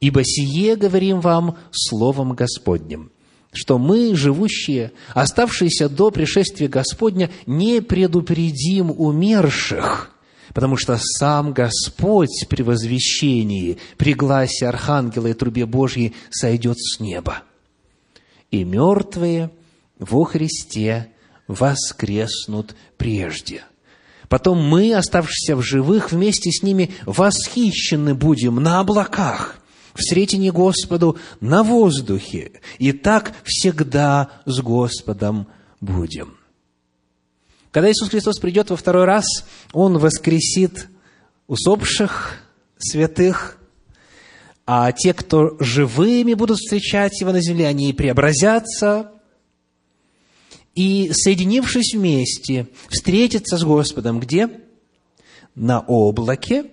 «Ибо 0.00 0.24
сие 0.24 0.74
говорим 0.74 1.20
вам 1.20 1.56
Словом 1.70 2.32
Господним, 2.32 3.11
что 3.52 3.78
мы, 3.78 4.16
живущие, 4.16 4.92
оставшиеся 5.14 5.88
до 5.88 6.10
пришествия 6.10 6.68
Господня, 6.68 7.30
не 7.46 7.82
предупредим 7.82 8.90
умерших, 8.90 10.10
потому 10.54 10.76
что 10.76 10.96
сам 10.98 11.52
Господь 11.52 12.46
при 12.48 12.62
возвещении, 12.62 13.78
при 13.98 14.14
гласе 14.14 14.68
Архангела 14.68 15.28
и 15.28 15.34
трубе 15.34 15.66
Божьей 15.66 16.14
сойдет 16.30 16.78
с 16.78 16.98
неба. 16.98 17.42
И 18.50 18.64
мертвые 18.64 19.50
во 19.98 20.24
Христе 20.24 21.08
воскреснут 21.46 22.74
прежде. 22.96 23.64
Потом 24.28 24.66
мы, 24.66 24.94
оставшиеся 24.94 25.56
в 25.56 25.62
живых, 25.62 26.10
вместе 26.10 26.50
с 26.50 26.62
ними 26.62 26.90
восхищены 27.04 28.14
будем 28.14 28.56
на 28.56 28.80
облаках– 28.80 29.58
встретине 29.94 30.52
Господу 30.52 31.18
на 31.40 31.62
воздухе. 31.62 32.60
И 32.78 32.92
так 32.92 33.34
всегда 33.44 34.30
с 34.46 34.60
Господом 34.60 35.46
будем. 35.80 36.36
Когда 37.70 37.90
Иисус 37.90 38.10
Христос 38.10 38.38
придет 38.38 38.70
во 38.70 38.76
второй 38.76 39.04
раз, 39.04 39.24
Он 39.72 39.98
воскресит 39.98 40.88
усопших, 41.46 42.38
святых, 42.78 43.58
а 44.66 44.92
те, 44.92 45.14
кто 45.14 45.56
живыми 45.58 46.34
будут 46.34 46.58
встречать 46.58 47.20
Его 47.20 47.32
на 47.32 47.40
земле, 47.40 47.66
они 47.66 47.92
преобразятся, 47.92 49.12
и, 50.74 51.10
соединившись 51.12 51.94
вместе, 51.94 52.68
встретятся 52.88 53.58
с 53.58 53.64
Господом 53.64 54.20
где? 54.20 54.48
На 55.54 55.80
облаке, 55.80 56.64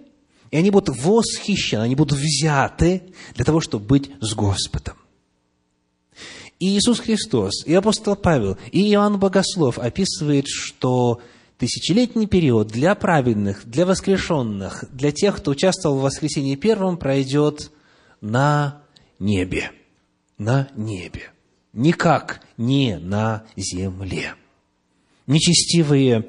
и 0.51 0.57
они 0.57 0.71
будут 0.71 0.95
восхищены, 0.97 1.83
они 1.83 1.95
будут 1.95 2.17
взяты 2.17 3.03
для 3.35 3.45
того, 3.45 3.61
чтобы 3.61 3.85
быть 3.85 4.11
с 4.19 4.33
Господом. 4.33 4.95
И 6.59 6.77
Иисус 6.77 6.99
Христос, 6.99 7.65
и 7.65 7.73
апостол 7.73 8.15
Павел, 8.15 8.57
и 8.71 8.91
Иоанн 8.91 9.17
Богослов 9.17 9.79
описывают, 9.79 10.45
что 10.47 11.21
тысячелетний 11.57 12.27
период 12.27 12.67
для 12.67 12.95
праведных, 12.95 13.65
для 13.65 13.85
воскрешенных, 13.85 14.83
для 14.91 15.11
тех, 15.11 15.37
кто 15.37 15.51
участвовал 15.51 15.99
в 15.99 16.01
воскресении 16.01 16.55
первом, 16.55 16.97
пройдет 16.97 17.71
на 18.19 18.81
небе. 19.19 19.71
На 20.37 20.69
небе. 20.75 21.31
Никак 21.71 22.41
не 22.57 22.97
на 22.97 23.45
земле. 23.55 24.35
Нечестивые 25.27 26.25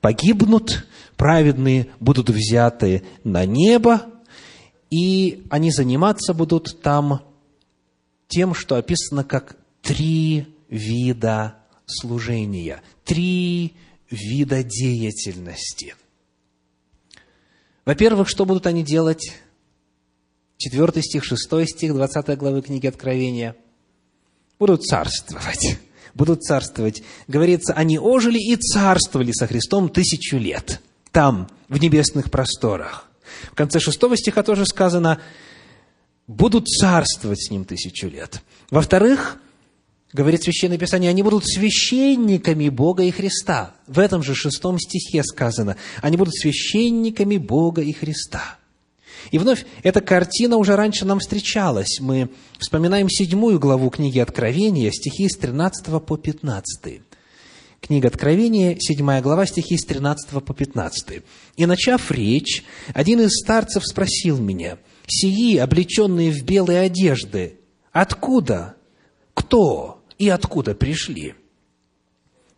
погибнут, 0.00 0.86
праведные 1.16 1.88
будут 2.00 2.30
взяты 2.30 3.02
на 3.24 3.44
небо, 3.44 4.06
и 4.90 5.46
они 5.50 5.70
заниматься 5.70 6.34
будут 6.34 6.80
там 6.82 7.22
тем, 8.28 8.54
что 8.54 8.76
описано 8.76 9.24
как 9.24 9.56
три 9.82 10.46
вида 10.68 11.56
служения, 11.86 12.82
три 13.04 13.74
вида 14.10 14.62
деятельности. 14.62 15.94
Во-первых, 17.84 18.28
что 18.28 18.44
будут 18.44 18.66
они 18.66 18.82
делать? 18.82 19.32
Четвертый 20.56 21.02
стих, 21.02 21.24
шестой 21.24 21.66
стих, 21.66 21.94
двадцатой 21.94 22.36
главы 22.36 22.62
книги 22.62 22.86
Откровения. 22.86 23.56
Будут 24.58 24.84
царствовать 24.84 25.78
будут 26.14 26.42
царствовать. 26.42 27.02
Говорится, 27.28 27.72
они 27.74 27.98
ожили 27.98 28.38
и 28.38 28.56
царствовали 28.56 29.32
со 29.32 29.46
Христом 29.46 29.88
тысячу 29.88 30.36
лет. 30.36 30.80
Там, 31.12 31.48
в 31.68 31.78
небесных 31.78 32.30
просторах. 32.30 33.08
В 33.52 33.54
конце 33.54 33.80
шестого 33.80 34.16
стиха 34.16 34.42
тоже 34.42 34.66
сказано, 34.66 35.20
будут 36.26 36.68
царствовать 36.68 37.42
с 37.42 37.50
Ним 37.50 37.64
тысячу 37.64 38.08
лет. 38.08 38.42
Во-вторых, 38.70 39.38
говорит 40.12 40.42
Священное 40.42 40.78
Писание, 40.78 41.10
они 41.10 41.22
будут 41.22 41.46
священниками 41.46 42.68
Бога 42.68 43.02
и 43.02 43.10
Христа. 43.10 43.74
В 43.86 43.98
этом 43.98 44.22
же 44.22 44.34
шестом 44.34 44.78
стихе 44.78 45.22
сказано, 45.24 45.76
они 46.02 46.16
будут 46.16 46.34
священниками 46.34 47.36
Бога 47.36 47.82
и 47.82 47.92
Христа. 47.92 48.59
И 49.30 49.38
вновь, 49.38 49.64
эта 49.82 50.00
картина 50.00 50.56
уже 50.56 50.76
раньше 50.76 51.04
нам 51.04 51.18
встречалась. 51.20 51.98
Мы 52.00 52.30
вспоминаем 52.58 53.08
седьмую 53.08 53.58
главу 53.58 53.90
книги 53.90 54.18
Откровения, 54.18 54.90
стихи 54.90 55.28
с 55.28 55.36
13 55.36 56.02
по 56.04 56.16
15. 56.16 57.02
Книга 57.80 58.08
Откровения, 58.08 58.76
седьмая 58.78 59.22
глава, 59.22 59.46
стихи 59.46 59.76
с 59.76 59.84
13 59.84 60.42
по 60.44 60.54
15. 60.54 61.22
«И, 61.56 61.66
начав 61.66 62.10
речь, 62.10 62.62
один 62.92 63.20
из 63.20 63.30
старцев 63.40 63.84
спросил 63.86 64.38
меня, 64.38 64.78
«Сии, 65.06 65.56
облеченные 65.56 66.30
в 66.30 66.44
белые 66.44 66.80
одежды, 66.80 67.58
откуда, 67.92 68.76
кто 69.34 70.04
и 70.18 70.28
откуда 70.28 70.74
пришли?» 70.74 71.34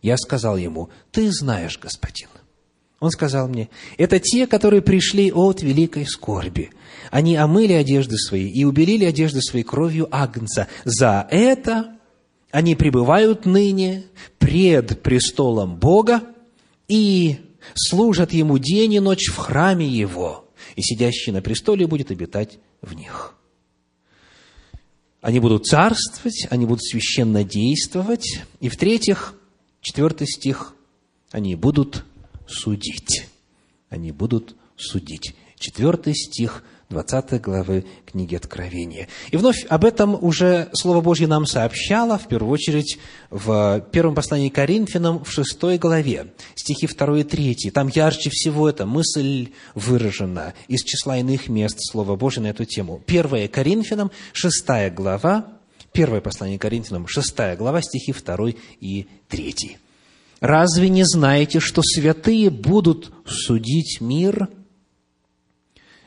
Я 0.01 0.17
сказал 0.17 0.57
ему, 0.57 0.89
«Ты 1.11 1.31
знаешь, 1.31 1.79
господин». 1.79 2.27
Он 3.03 3.11
сказал 3.11 3.49
мне, 3.49 3.67
это 3.97 4.17
те, 4.17 4.47
которые 4.47 4.81
пришли 4.81 5.29
от 5.29 5.61
великой 5.61 6.05
скорби. 6.05 6.69
Они 7.11 7.35
омыли 7.35 7.73
одежды 7.73 8.15
свои 8.15 8.47
и 8.47 8.63
убелили 8.63 9.03
одежды 9.03 9.41
своей 9.41 9.65
кровью 9.65 10.07
Агнца. 10.09 10.69
За 10.85 11.27
это 11.29 11.97
они 12.51 12.75
пребывают 12.75 13.45
ныне 13.45 14.05
пред 14.39 15.01
престолом 15.01 15.75
Бога 15.75 16.23
и 16.87 17.39
служат 17.75 18.31
Ему 18.31 18.57
день 18.57 18.93
и 18.93 19.01
ночь 19.01 19.27
в 19.27 19.35
храме 19.35 19.85
Его, 19.85 20.49
и 20.77 20.81
сидящий 20.81 21.33
на 21.33 21.41
престоле 21.41 21.85
будет 21.87 22.09
обитать 22.09 22.57
в 22.81 22.95
них. 22.95 23.35
Они 25.19 25.41
будут 25.41 25.65
царствовать, 25.65 26.47
они 26.49 26.65
будут 26.65 26.85
священно 26.85 27.43
действовать. 27.43 28.39
И 28.61 28.69
в-третьих, 28.69 29.35
четвертый 29.81 30.25
стих, 30.25 30.73
они 31.31 31.55
будут 31.55 32.05
судить. 32.47 33.27
Они 33.89 34.11
будут 34.11 34.55
судить. 34.75 35.35
Четвертый 35.57 36.13
стих 36.15 36.63
20 36.89 37.41
главы 37.41 37.85
книги 38.05 38.35
Откровения. 38.35 39.07
И 39.31 39.37
вновь 39.37 39.65
об 39.67 39.83
этом 39.83 40.17
уже 40.23 40.69
Слово 40.73 41.01
Божье 41.01 41.27
нам 41.27 41.45
сообщало, 41.45 42.17
в 42.17 42.27
первую 42.27 42.51
очередь, 42.51 42.99
в 43.29 43.85
первом 43.91 44.15
послании 44.15 44.49
к 44.49 44.55
Коринфянам 44.55 45.23
в 45.23 45.31
шестой 45.31 45.77
главе, 45.77 46.33
стихи 46.55 46.87
2 46.87 47.19
и 47.19 47.23
3. 47.23 47.71
Там 47.73 47.87
ярче 47.87 48.29
всего 48.29 48.69
эта 48.69 48.85
мысль 48.85 49.49
выражена 49.75 50.53
из 50.67 50.83
числа 50.83 51.17
иных 51.17 51.49
мест 51.49 51.77
Слова 51.79 52.15
Божьего 52.15 52.43
на 52.43 52.47
эту 52.47 52.65
тему. 52.65 53.01
Первое 53.05 53.47
Коринфянам, 53.47 54.11
шестая 54.31 54.91
глава, 54.91 55.47
первое 55.91 56.21
послание 56.21 56.59
Коринфянам, 56.59 57.07
шестая 57.07 57.55
глава, 57.57 57.81
стихи 57.81 58.13
2 58.13 58.49
и 58.79 59.07
3. 59.29 59.77
Разве 60.43 60.89
не 60.89 61.05
знаете, 61.05 61.61
что 61.61 61.81
святые 61.81 62.49
будут 62.49 63.13
судить 63.25 64.01
мир? 64.01 64.49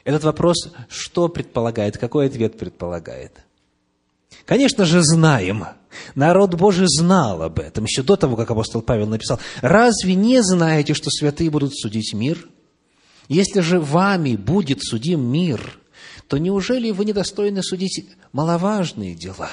Этот 0.04 0.24
вопрос 0.24 0.74
что 0.90 1.28
предполагает, 1.28 1.96
какой 1.96 2.26
ответ 2.26 2.58
предполагает? 2.58 3.32
Конечно 4.44 4.84
же, 4.84 5.00
знаем. 5.02 5.64
Народ 6.14 6.52
Божий 6.52 6.84
знал 6.86 7.44
об 7.44 7.58
этом 7.60 7.84
еще 7.84 8.02
до 8.02 8.16
того, 8.16 8.36
как 8.36 8.50
апостол 8.50 8.82
Павел 8.82 9.06
написал. 9.06 9.40
Разве 9.62 10.14
не 10.14 10.42
знаете, 10.42 10.92
что 10.92 11.08
святые 11.08 11.48
будут 11.48 11.74
судить 11.74 12.12
мир? 12.12 12.46
Если 13.28 13.60
же 13.60 13.80
вами 13.80 14.36
будет 14.36 14.82
судим 14.82 15.24
мир, 15.24 15.80
то 16.28 16.36
неужели 16.36 16.90
вы 16.90 17.06
недостойны 17.06 17.62
судить 17.62 18.06
маловажные 18.32 19.14
дела? 19.14 19.48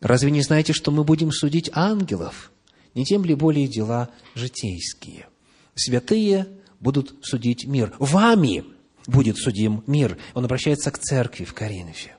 Разве 0.00 0.30
не 0.30 0.40
знаете, 0.40 0.72
что 0.72 0.90
мы 0.90 1.04
будем 1.04 1.32
судить 1.32 1.68
ангелов? 1.74 2.50
Не 2.96 3.04
тем 3.04 3.24
ли 3.24 3.34
более 3.34 3.68
дела 3.68 4.08
житейские. 4.34 5.28
Святые 5.76 6.48
будут 6.80 7.14
судить 7.22 7.66
мир. 7.66 7.94
Вами 7.98 8.64
будет 9.06 9.36
судим 9.36 9.84
мир. 9.86 10.18
Он 10.34 10.46
обращается 10.46 10.90
к 10.90 10.98
церкви 10.98 11.44
в 11.44 11.52
Коринфе. 11.52 12.16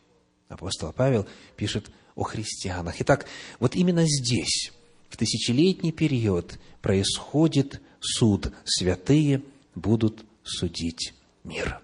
Апостол 0.48 0.94
Павел 0.94 1.28
пишет 1.58 1.90
о 2.16 2.24
христианах. 2.24 3.02
Итак, 3.02 3.26
вот 3.60 3.76
именно 3.76 4.06
здесь, 4.06 4.72
в 5.10 5.18
тысячелетний 5.18 5.92
период, 5.92 6.60
происходит 6.82 7.82
суд. 8.00 8.52
Святые 8.64 9.42
будут 9.74 10.26
судить 10.44 11.16
мир. 11.44 11.82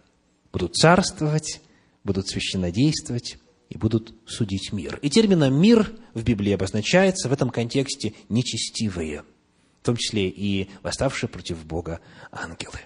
Будут 0.52 0.76
царствовать, 0.76 1.62
будут 2.04 2.28
священнодействовать 2.28 3.38
и 3.74 3.78
будут 3.78 4.14
судить 4.28 4.72
мир. 4.72 5.00
И 5.02 5.10
термином 5.10 5.60
«мир» 5.60 5.92
в 6.14 6.24
Библии 6.24 6.54
обозначается 6.54 7.28
в 7.28 7.34
этом 7.34 7.50
контексте 7.50 8.14
нечестивые, 8.30 9.24
в 9.82 9.86
том 9.86 9.98
числе 9.98 10.30
и 10.30 10.70
восставшие 10.84 11.28
против 11.28 11.66
Бога 11.66 12.00
ангелы. 12.32 12.80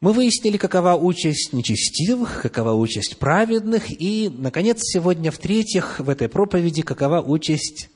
Мы 0.00 0.12
выяснили, 0.12 0.56
какова 0.56 0.94
участь 0.94 1.52
нечестивых, 1.52 2.42
какова 2.42 2.72
участь 2.72 3.18
праведных, 3.18 3.90
и, 3.90 4.28
наконец, 4.28 4.78
сегодня, 4.80 5.32
в-третьих, 5.32 5.98
в 5.98 6.08
этой 6.08 6.28
проповеди, 6.28 6.82
какова 6.82 7.20
участь 7.20 7.90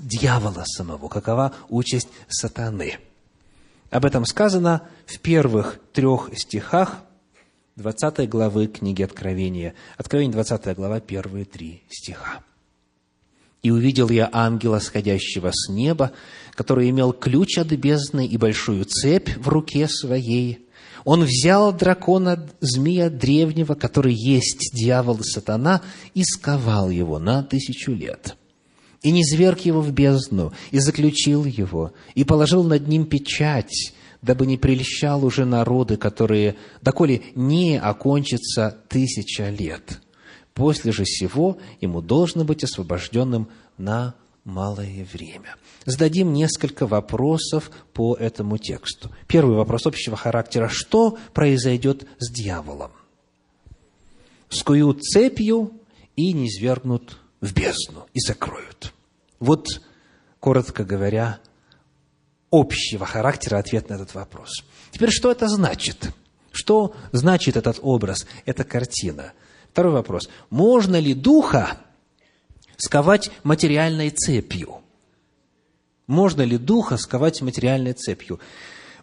дьявола 0.00 0.64
самого, 0.66 1.06
какова 1.08 1.54
участь 1.68 2.08
сатаны. 2.26 2.98
Об 3.90 4.04
этом 4.04 4.24
сказано 4.24 4.88
в 5.06 5.20
первых 5.20 5.78
трех 5.92 6.30
стихах 6.36 7.04
20 7.76 8.28
главы 8.28 8.66
книги 8.66 9.02
Откровения. 9.02 9.74
Откровение 9.96 10.32
20 10.32 10.76
глава, 10.76 11.00
первые 11.00 11.46
три 11.46 11.82
стиха. 11.88 12.42
«И 13.62 13.70
увидел 13.70 14.10
я 14.10 14.28
ангела, 14.30 14.78
сходящего 14.78 15.50
с 15.52 15.70
неба, 15.70 16.12
который 16.52 16.90
имел 16.90 17.14
ключ 17.14 17.56
от 17.56 17.68
бездны 17.68 18.26
и 18.26 18.36
большую 18.36 18.84
цепь 18.84 19.30
в 19.38 19.48
руке 19.48 19.88
своей, 19.88 20.66
он 21.04 21.24
взял 21.24 21.72
дракона, 21.72 22.46
змея 22.60 23.08
древнего, 23.08 23.74
который 23.74 24.14
есть 24.14 24.70
дьявол 24.74 25.18
и 25.20 25.24
сатана, 25.24 25.82
и 26.14 26.22
сковал 26.24 26.90
его 26.90 27.18
на 27.18 27.42
тысячу 27.42 27.92
лет. 27.92 28.36
И 29.02 29.10
не 29.10 29.24
зверг 29.24 29.60
его 29.60 29.80
в 29.80 29.90
бездну, 29.92 30.52
и 30.70 30.78
заключил 30.78 31.44
его, 31.44 31.92
и 32.14 32.22
положил 32.22 32.62
над 32.62 32.86
ним 32.86 33.06
печать, 33.06 33.94
дабы 34.22 34.46
не 34.46 34.56
прельщал 34.56 35.24
уже 35.24 35.44
народы, 35.44 35.96
которые, 35.96 36.56
доколе 36.80 37.22
не 37.34 37.78
окончится 37.78 38.78
тысяча 38.88 39.50
лет. 39.50 40.00
После 40.54 40.92
же 40.92 41.04
сего 41.04 41.58
ему 41.80 42.00
должно 42.00 42.44
быть 42.44 42.62
освобожденным 42.64 43.48
на 43.78 44.14
малое 44.44 45.06
время. 45.12 45.56
Зададим 45.84 46.32
несколько 46.32 46.86
вопросов 46.86 47.70
по 47.92 48.14
этому 48.14 48.58
тексту. 48.58 49.10
Первый 49.26 49.56
вопрос 49.56 49.86
общего 49.86 50.16
характера. 50.16 50.68
Что 50.68 51.18
произойдет 51.32 52.06
с 52.18 52.30
дьяволом? 52.30 52.92
Скуют 54.48 55.02
цепью 55.02 55.72
и 56.16 56.32
не 56.32 56.50
свергнут 56.50 57.18
в 57.40 57.52
бездну 57.54 58.06
и 58.12 58.20
закроют. 58.20 58.92
Вот, 59.40 59.80
коротко 60.38 60.84
говоря, 60.84 61.40
общего 62.52 63.06
характера 63.06 63.58
ответ 63.58 63.88
на 63.88 63.94
этот 63.94 64.14
вопрос. 64.14 64.64
Теперь, 64.92 65.10
что 65.10 65.32
это 65.32 65.48
значит? 65.48 66.10
Что 66.52 66.94
значит 67.10 67.56
этот 67.56 67.80
образ, 67.82 68.26
эта 68.44 68.62
картина? 68.62 69.32
Второй 69.70 69.92
вопрос. 69.92 70.28
Можно 70.50 71.00
ли 71.00 71.14
духа 71.14 71.78
сковать 72.82 73.30
материальной 73.44 74.10
цепью. 74.10 74.80
Можно 76.08 76.42
ли 76.42 76.58
духа 76.58 76.96
сковать 76.96 77.40
материальной 77.40 77.92
цепью? 77.92 78.40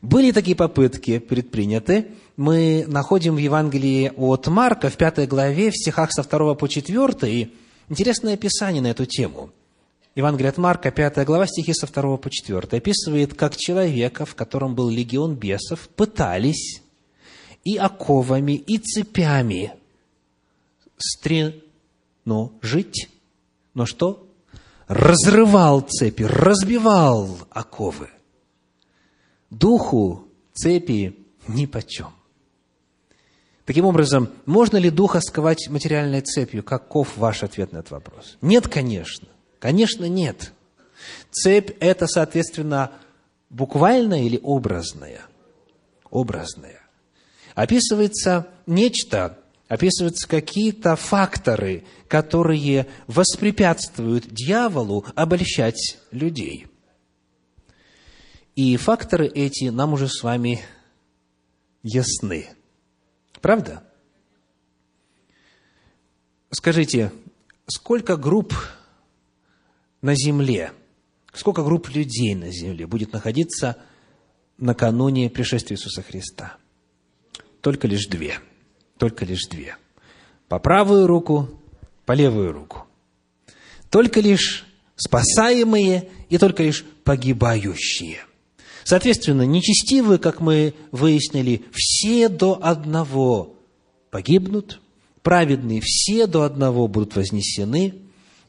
Были 0.02 0.32
такие 0.32 0.56
попытки 0.56 1.20
предприняты. 1.20 2.08
Мы 2.36 2.86
находим 2.88 3.36
в 3.36 3.40
Евангелии 3.40 4.12
от 4.16 4.48
Марка 4.48 4.90
в 4.90 4.98
пятой 4.98 5.28
главе, 5.28 5.72
в 5.72 5.78
стихах 5.78 6.12
со 6.12 6.24
2 6.24 6.56
по 6.56 6.68
4, 6.68 7.50
интересное 7.90 8.34
описание 8.34 8.82
на 8.82 8.88
эту 8.88 9.06
тему. 9.06 9.50
Евангелие 10.16 10.50
от 10.50 10.58
Марка, 10.58 10.92
5 10.92 11.26
глава, 11.26 11.48
стихи 11.48 11.74
со 11.74 11.88
2 11.88 12.18
по 12.18 12.30
4, 12.30 12.78
описывает, 12.78 13.34
как 13.34 13.56
человека, 13.56 14.26
в 14.26 14.36
котором 14.36 14.76
был 14.76 14.90
легион 14.90 15.36
бесов, 15.36 15.88
пытались 15.90 16.82
и 17.64 17.78
оковами, 17.78 18.54
и 18.54 18.78
цепями 18.78 19.74
стреножить 20.98 21.62
но 23.80 23.86
что? 23.86 24.28
Разрывал 24.88 25.82
цепи, 25.82 26.24
разбивал 26.24 27.38
оковы. 27.50 28.10
Духу 29.50 30.28
цепи 30.54 31.16
ни 31.48 31.66
почем. 31.66 32.10
Таким 33.66 33.86
образом, 33.86 34.30
можно 34.46 34.76
ли 34.76 34.90
духа 34.90 35.22
сковать 35.22 35.70
материальной 35.70 36.20
цепью? 36.20 36.64
Каков 36.64 37.16
ваш 37.18 37.44
ответ 37.44 37.72
на 37.72 37.78
этот 37.78 37.92
вопрос? 37.92 38.38
Нет, 38.42 38.68
конечно. 38.68 39.30
Конечно, 39.60 40.06
нет. 40.06 40.54
Цепь– 41.32 41.72
это, 41.80 42.08
соответственно, 42.08 42.92
буквальная 43.50 44.24
или 44.24 44.40
образная? 44.42 45.22
Образная. 46.10 46.82
Описывается 47.56 48.48
нечто, 48.66 49.38
описываются 49.68 50.28
какие-то 50.28 50.96
факторы, 50.96 51.84
которые 52.08 52.88
воспрепятствуют 53.08 54.28
дьяволу 54.28 55.06
обольщать 55.16 56.00
людей. 56.12 56.68
И 58.56 58.76
факторы 58.78 59.28
эти 59.28 59.66
нам 59.66 59.94
уже 59.94 60.08
с 60.08 60.24
вами 60.24 60.62
ясны. 61.84 62.50
Правда? 63.42 63.84
Скажите, 66.52 67.12
сколько 67.68 68.18
групп 68.18 68.54
на 70.02 70.16
земле, 70.16 70.72
сколько 71.34 71.64
групп 71.64 71.90
людей 71.90 72.36
на 72.36 72.52
земле 72.52 72.88
будет 72.88 73.14
находиться 73.14 73.78
накануне 74.58 75.30
пришествия 75.30 75.78
Иисуса 75.78 76.02
Христа? 76.02 76.58
Только 77.62 77.88
лишь 77.88 78.08
две– 78.08 78.40
только 79.00 79.26
лишь 79.26 79.48
две. 79.50 79.78
По 80.50 80.60
правую 80.60 81.08
руку, 81.08 81.50
по 82.06 82.12
левую 82.12 82.52
руку. 82.52 82.86
Только 83.90 84.20
лишь 84.20 84.66
спасаемые 84.96 86.10
и 86.30 86.38
только 86.38 86.64
лишь 86.64 86.86
погибающие. 87.04 88.20
Соответственно, 88.84 89.44
нечестивые, 89.44 90.20
как 90.20 90.42
мы 90.42 90.74
выяснили, 90.92 91.64
все 91.72 92.28
до 92.28 92.60
одного 92.62 93.56
погибнут, 94.12 94.82
праведные 95.24 95.82
все 95.82 96.28
до 96.28 96.44
одного 96.44 96.88
будут 96.88 97.16
вознесены, 97.16 97.96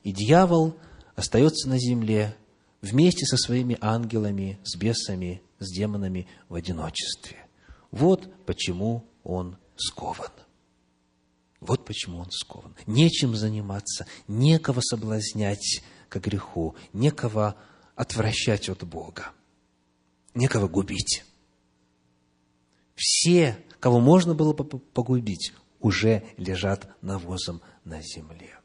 и 0.03 0.13
дьявол 0.13 0.75
остается 1.21 1.69
на 1.69 1.79
земле 1.79 2.35
вместе 2.81 3.27
со 3.27 3.37
своими 3.37 3.77
ангелами, 3.81 4.59
с 4.65 4.75
бесами, 4.75 5.43
с 5.59 5.71
демонами 5.71 6.27
в 6.49 6.55
одиночестве. 6.55 7.37
Вот 7.91 8.33
почему 8.47 9.05
он 9.23 9.59
скован. 9.77 10.33
Вот 11.61 11.85
почему 11.85 12.21
он 12.21 12.31
скован. 12.31 12.75
Нечем 12.87 13.37
заниматься, 13.37 14.07
некого 14.29 14.81
соблазнять 14.81 15.83
к 16.09 16.17
греху, 16.17 16.75
некого 16.95 17.55
отвращать 17.95 18.71
от 18.71 18.85
Бога, 18.85 19.33
некого 20.35 20.69
губить. 20.69 21.25
Все, 22.97 23.63
кого 23.79 24.01
можно 24.01 24.35
было 24.35 24.55
бы 24.55 24.65
погубить, 24.65 25.53
уже 25.81 26.25
лежат 26.39 26.89
навозом 27.03 27.61
на 27.85 28.01
земле. 28.01 28.60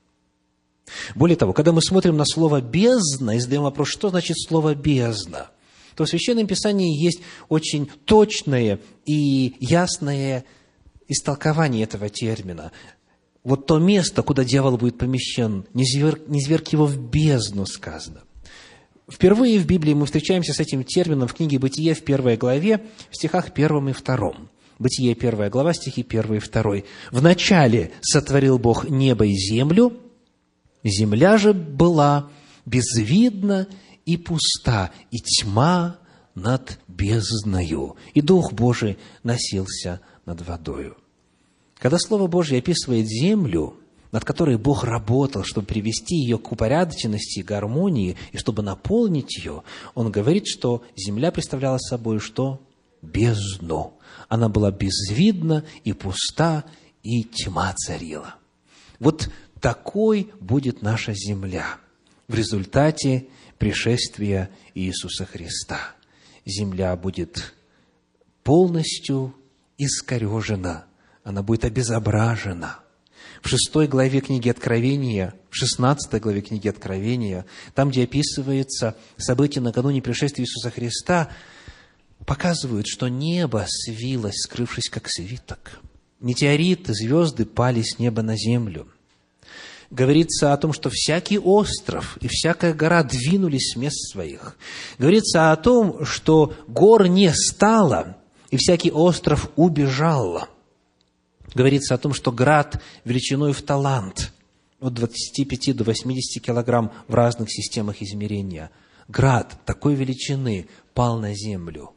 Более 1.16 1.36
того, 1.36 1.54
когда 1.54 1.72
мы 1.72 1.82
смотрим 1.82 2.18
на 2.18 2.26
слово 2.26 2.62
«бездна» 2.62 3.36
и 3.36 3.40
задаем 3.40 3.64
вопрос, 3.64 3.90
что 3.90 4.10
значит 4.10 4.38
слово 4.40 4.76
«бездна», 4.76 5.50
то 5.96 6.06
в 6.06 6.10
Священном 6.10 6.46
Писании 6.46 7.02
есть 7.02 7.22
очень 7.50 7.90
точное 8.06 8.80
и 9.06 9.56
ясное 9.60 10.46
истолкование 11.08 11.84
этого 11.84 12.10
термина. 12.10 12.72
Вот 13.44 13.68
то 13.68 13.80
место, 13.80 14.22
куда 14.24 14.44
дьявол 14.44 14.78
будет 14.78 14.98
помещен, 14.98 15.66
не 15.74 15.86
зверг, 15.86 16.28
не 16.28 16.42
зверг 16.42 16.68
его 16.70 16.86
в 16.86 16.98
бездну, 16.98 17.66
сказано. 17.66 18.24
Впервые 19.10 19.60
в 19.60 19.68
Библии 19.68 19.94
мы 19.94 20.08
встречаемся 20.08 20.54
с 20.54 20.60
этим 20.60 20.84
термином 20.84 21.28
в 21.28 21.36
книге 21.36 21.60
«Бытие» 21.60 21.94
в 21.94 22.04
первой 22.04 22.38
главе, 22.38 22.84
в 23.12 23.16
стихах 23.16 23.54
первом 23.54 23.90
и 23.90 23.94
втором. 23.94 24.50
Бытие, 24.80 25.14
первая 25.14 25.50
глава, 25.50 25.74
стихи 25.74 26.02
первый 26.04 26.38
и 26.38 26.42
второй. 26.42 26.86
«Вначале 27.12 27.92
сотворил 28.02 28.58
Бог 28.58 28.90
небо 28.90 29.26
и 29.26 29.34
землю, 29.34 29.94
земля 30.90 31.38
же 31.38 31.54
была 31.54 32.30
безвидна 32.66 33.68
и 34.06 34.18
пуста, 34.18 34.92
и 35.12 35.18
тьма 35.18 35.98
над 36.36 36.80
бездною, 36.88 37.96
и 38.14 38.22
Дух 38.22 38.54
Божий 38.54 38.98
носился 39.24 40.02
над 40.26 40.42
водою. 40.46 40.98
Когда 41.78 41.98
Слово 41.98 42.28
Божье 42.28 42.60
описывает 42.60 43.08
землю, 43.08 43.78
над 44.12 44.24
которой 44.24 44.58
Бог 44.58 44.84
работал, 44.84 45.44
чтобы 45.44 45.68
привести 45.68 46.16
ее 46.16 46.38
к 46.38 46.52
упорядоченности 46.52 47.40
и 47.40 47.44
гармонии, 47.44 48.16
и 48.32 48.38
чтобы 48.38 48.64
наполнить 48.64 49.38
ее, 49.38 49.64
Он 49.94 50.12
говорит, 50.12 50.48
что 50.48 50.84
земля 50.96 51.32
представляла 51.32 51.78
собой 51.78 52.20
что? 52.20 52.62
Бездну. 53.02 53.94
Она 54.30 54.50
была 54.50 54.72
безвидна 54.72 55.66
и 55.84 55.94
пуста, 55.94 56.64
и 57.04 57.24
тьма 57.24 57.74
царила. 57.74 58.36
Вот 59.00 59.30
такой 59.66 60.32
будет 60.40 60.84
наша 60.84 61.16
земля 61.16 61.80
в 62.28 62.36
результате 62.36 63.26
пришествия 63.58 64.52
Иисуса 64.76 65.26
Христа. 65.26 65.80
Земля 66.46 66.96
будет 66.96 67.56
полностью 68.44 69.34
искорежена, 69.80 70.86
она 71.24 71.42
будет 71.42 71.66
обезображена. 71.66 72.78
в 73.42 73.50
шестой 73.50 73.88
главе 73.88 74.22
книги 74.22 74.50
Откровения, 74.50 75.34
в 75.50 75.56
шестнадцатой 75.56 76.20
главе 76.20 76.42
книги 76.42 76.68
Откровения, 76.68 77.48
там, 77.74 77.90
где 77.90 78.04
описывается 78.04 78.96
событие 79.18 79.64
накануне 79.64 80.00
пришествия 80.00 80.46
Иисуса 80.46 80.70
Христа, 80.70 81.32
показывают, 82.28 82.86
что 82.86 83.08
небо 83.08 83.66
свилось, 83.68 84.44
скрывшись 84.44 84.90
как 84.90 85.10
свиток. 85.10 85.80
Метеориты, 86.20 86.94
звезды 86.94 87.46
пали 87.46 87.82
с 87.82 87.98
неба 87.98 88.22
на 88.22 88.38
землю. 88.38 88.92
Говорится 89.96 90.52
о 90.52 90.58
том, 90.58 90.74
что 90.74 90.90
всякий 90.92 91.40
остров 91.40 92.18
и 92.20 92.28
всякая 92.28 92.74
гора 92.74 93.02
двинулись 93.02 93.72
с 93.72 93.76
мест 93.78 94.12
своих. 94.12 94.58
Говорится 94.98 95.54
о 95.54 95.56
том, 95.56 96.04
что 96.04 96.54
гор 96.68 97.08
не 97.08 97.32
стало, 97.34 98.18
и 98.52 98.58
всякий 98.58 98.92
остров 98.92 99.50
убежал. 99.56 100.50
Говорится 101.54 101.96
о 101.96 101.98
том, 101.98 102.14
что 102.14 102.34
град 102.34 102.84
величиной 103.06 103.54
в 103.54 103.62
талант 103.62 104.34
от 104.82 104.94
25 104.96 105.74
до 105.74 105.86
80 105.86 106.44
килограмм 106.44 106.92
в 107.08 107.16
разных 107.16 107.50
системах 107.50 108.02
измерения. 108.02 108.72
Град 109.08 109.58
такой 109.64 109.96
величины 109.96 110.68
пал 110.94 111.20
на 111.20 111.34
землю. 111.34 111.92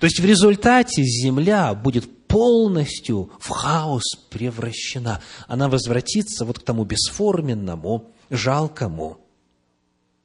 То 0.00 0.06
есть 0.06 0.18
в 0.18 0.24
результате 0.24 1.04
земля 1.04 1.72
будет 1.74 2.10
полностью 2.28 3.30
в 3.40 3.48
хаос 3.48 4.04
превращена. 4.30 5.20
Она 5.46 5.68
возвратится 5.68 6.44
вот 6.44 6.60
к 6.60 6.62
тому 6.62 6.84
бесформенному, 6.84 8.10
жалкому, 8.30 9.18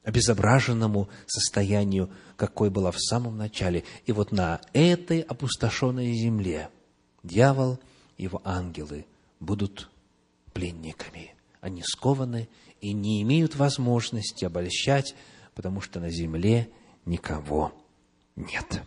обезображенному 0.04 1.08
состоянию, 1.26 2.10
какой 2.36 2.70
была 2.70 2.90
в 2.92 3.00
самом 3.00 3.36
начале. 3.36 3.84
И 4.06 4.12
вот 4.12 4.32
на 4.32 4.60
этой 4.72 5.20
опустошенной 5.20 6.12
земле 6.12 6.68
дьявол 7.22 7.78
и 8.18 8.24
его 8.24 8.40
ангелы 8.44 9.06
будут 9.40 9.90
пленниками. 10.52 11.34
Они 11.60 11.82
скованы 11.82 12.48
и 12.80 12.92
не 12.92 13.22
имеют 13.22 13.56
возможности 13.56 14.44
обольщать, 14.44 15.14
потому 15.54 15.80
что 15.80 16.00
на 16.00 16.10
земле 16.10 16.68
никого 17.06 17.72
нет. 18.36 18.82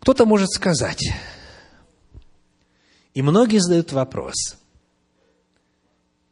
Кто-то 0.00 0.24
может 0.24 0.50
сказать, 0.50 1.12
и 3.14 3.22
многие 3.22 3.58
задают 3.58 3.92
вопрос, 3.92 4.56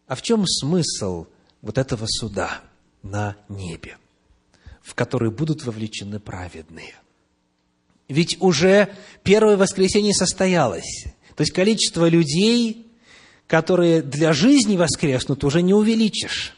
а 0.07 0.15
в 0.15 0.23
чем 0.23 0.47
смысл 0.47 1.27
вот 1.63 1.79
этого 1.79 2.07
суда 2.09 2.63
на 3.03 3.37
небе, 3.49 3.99
в 4.83 4.95
который 4.95 5.31
будут 5.31 5.65
вовлечены 5.65 6.19
праведные? 6.19 6.95
Ведь 8.09 8.41
уже 8.41 8.93
первое 9.23 9.57
воскресенье 9.57 10.13
состоялось. 10.13 11.05
То 11.37 11.43
есть 11.43 11.53
количество 11.53 12.09
людей, 12.09 12.91
которые 13.47 14.03
для 14.03 14.33
жизни 14.33 14.77
воскреснут, 14.77 15.45
уже 15.45 15.63
не 15.63 15.75
увеличишь. 15.75 16.57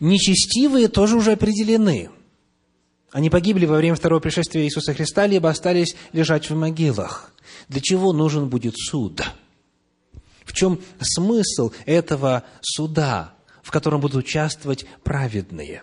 Нечестивые 0.00 0.88
тоже 0.88 1.16
уже 1.16 1.32
определены. 1.32 2.10
Они 3.12 3.28
погибли 3.28 3.66
во 3.66 3.76
время 3.76 3.96
второго 3.96 4.20
пришествия 4.20 4.64
Иисуса 4.64 4.94
Христа, 4.94 5.26
либо 5.26 5.48
остались 5.48 5.96
лежать 6.12 6.48
в 6.48 6.54
могилах. 6.54 7.32
Для 7.68 7.80
чего 7.80 8.12
нужен 8.12 8.48
будет 8.48 8.74
суд? 8.76 9.22
В 10.44 10.52
чем 10.52 10.80
смысл 11.00 11.72
этого 11.86 12.44
суда, 12.60 13.34
в 13.62 13.70
котором 13.70 14.00
будут 14.00 14.24
участвовать 14.24 14.86
праведные? 15.02 15.82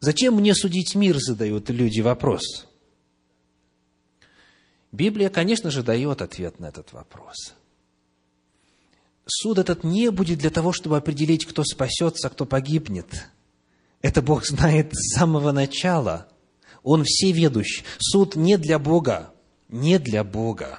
Зачем 0.00 0.34
мне 0.34 0.54
судить 0.54 0.94
мир, 0.94 1.18
задают 1.18 1.70
люди 1.70 2.00
вопрос. 2.00 2.66
Библия, 4.92 5.30
конечно 5.30 5.70
же, 5.70 5.82
дает 5.82 6.22
ответ 6.22 6.60
на 6.60 6.66
этот 6.66 6.92
вопрос. 6.92 7.54
Суд 9.26 9.58
этот 9.58 9.82
не 9.82 10.10
будет 10.10 10.38
для 10.38 10.50
того, 10.50 10.72
чтобы 10.72 10.96
определить, 10.96 11.44
кто 11.44 11.64
спасется, 11.64 12.30
кто 12.30 12.46
погибнет. 12.46 13.28
Это 14.00 14.22
Бог 14.22 14.46
знает 14.46 14.94
с 14.94 15.16
самого 15.16 15.50
начала. 15.50 16.28
Он 16.86 17.02
всеведущ. 17.04 17.82
Суд 17.98 18.36
не 18.36 18.56
для 18.56 18.78
Бога, 18.78 19.32
не 19.68 19.98
для 19.98 20.22
Бога 20.22 20.78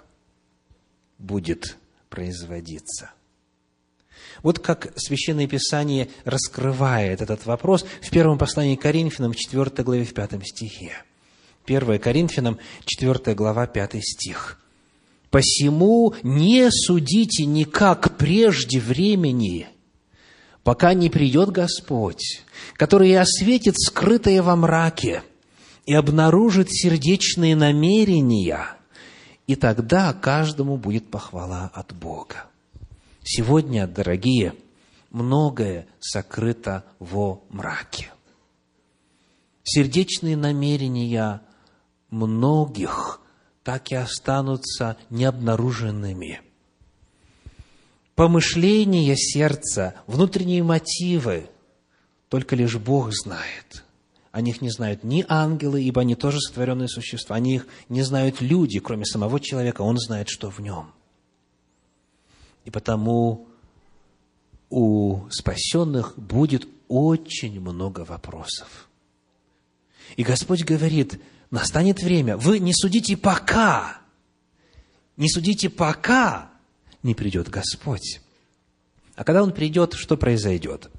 будет 1.18 1.76
производиться. 2.10 3.12
Вот 4.42 4.60
как 4.60 4.94
Священное 4.96 5.48
Писание 5.48 6.08
раскрывает 6.24 7.22
этот 7.22 7.46
вопрос 7.46 7.86
в 8.02 8.10
первом 8.10 8.38
послании 8.38 8.78
к 8.78 8.84
Коринфянам, 8.84 9.34
4 9.34 9.84
главе, 9.84 10.06
в 10.06 10.14
5 10.14 10.48
стихе. 10.48 10.94
1 11.66 12.00
Коринфянам, 12.00 12.58
4 12.86 13.36
глава, 13.36 13.68
5 13.68 14.02
стих. 14.02 14.62
«Посему 15.30 16.16
не 16.24 16.72
судите 16.72 17.44
никак 17.44 18.16
прежде 18.16 18.80
времени, 18.80 19.68
пока 20.64 20.94
не 20.94 21.10
придет 21.10 21.50
Господь, 21.50 22.44
который 22.78 23.14
осветит 23.20 23.78
скрытое 23.78 24.42
во 24.42 24.56
мраке 24.56 25.22
и 25.88 25.94
обнаружит 25.96 26.70
сердечные 26.70 27.56
намерения» 27.56 28.78
И 29.48 29.56
тогда 29.56 30.14
каждому 30.14 30.76
будет 30.76 31.10
похвала 31.10 31.72
от 31.74 31.94
Бога. 31.94 32.48
Сегодня, 33.24 33.88
дорогие, 33.88 34.54
многое 35.10 35.88
сокрыто 36.00 36.84
во 37.00 37.42
мраке. 37.50 38.12
Сердечные 39.64 40.36
намерения 40.36 41.42
многих 42.10 43.22
так 43.64 43.92
и 43.92 43.96
останутся 43.96 44.98
необнаруженными. 45.10 46.42
Помышления 48.16 49.16
сердца, 49.16 49.96
внутренние 50.08 50.64
мотивы 50.64 51.50
только 52.28 52.58
лишь 52.58 52.76
Бог 52.76 53.14
знает– 53.14 53.86
о 54.32 54.42
них 54.42 54.62
не 54.62 54.70
знают 54.70 55.04
ни 55.04 55.26
ангелы, 55.28 55.82
ибо 55.82 56.02
они 56.02 56.16
тоже 56.16 56.40
сотворенные 56.40 56.88
существа. 56.88 57.36
Они 57.36 57.56
их 57.56 57.68
не 57.90 58.02
знают 58.02 58.42
люди, 58.42 58.80
кроме 58.80 59.06
самого 59.06 59.40
человека. 59.40 59.82
Он 59.82 59.98
знает, 59.98 60.30
что 60.30 60.50
в 60.50 60.60
нем. 60.60 60.92
И 62.66 62.70
потому 62.70 63.48
у 64.70 65.30
спасенных 65.30 66.18
будет 66.18 66.68
очень 66.88 67.60
много 67.60 68.02
вопросов. 68.02 68.90
И 70.16 70.24
Господь 70.24 70.64
говорит, 70.64 71.22
настанет 71.52 72.02
время, 72.02 72.38
вы 72.38 72.60
не 72.60 72.74
судите 72.74 73.18
пока, 73.18 74.02
не 75.16 75.30
судите 75.30 75.70
пока 75.70 76.52
не 77.04 77.16
придет 77.16 77.50
Господь. 77.50 78.22
А 79.16 79.24
когда 79.24 79.44
Он 79.44 79.52
придет, 79.52 79.94
что 79.94 80.18
произойдет? 80.18 80.90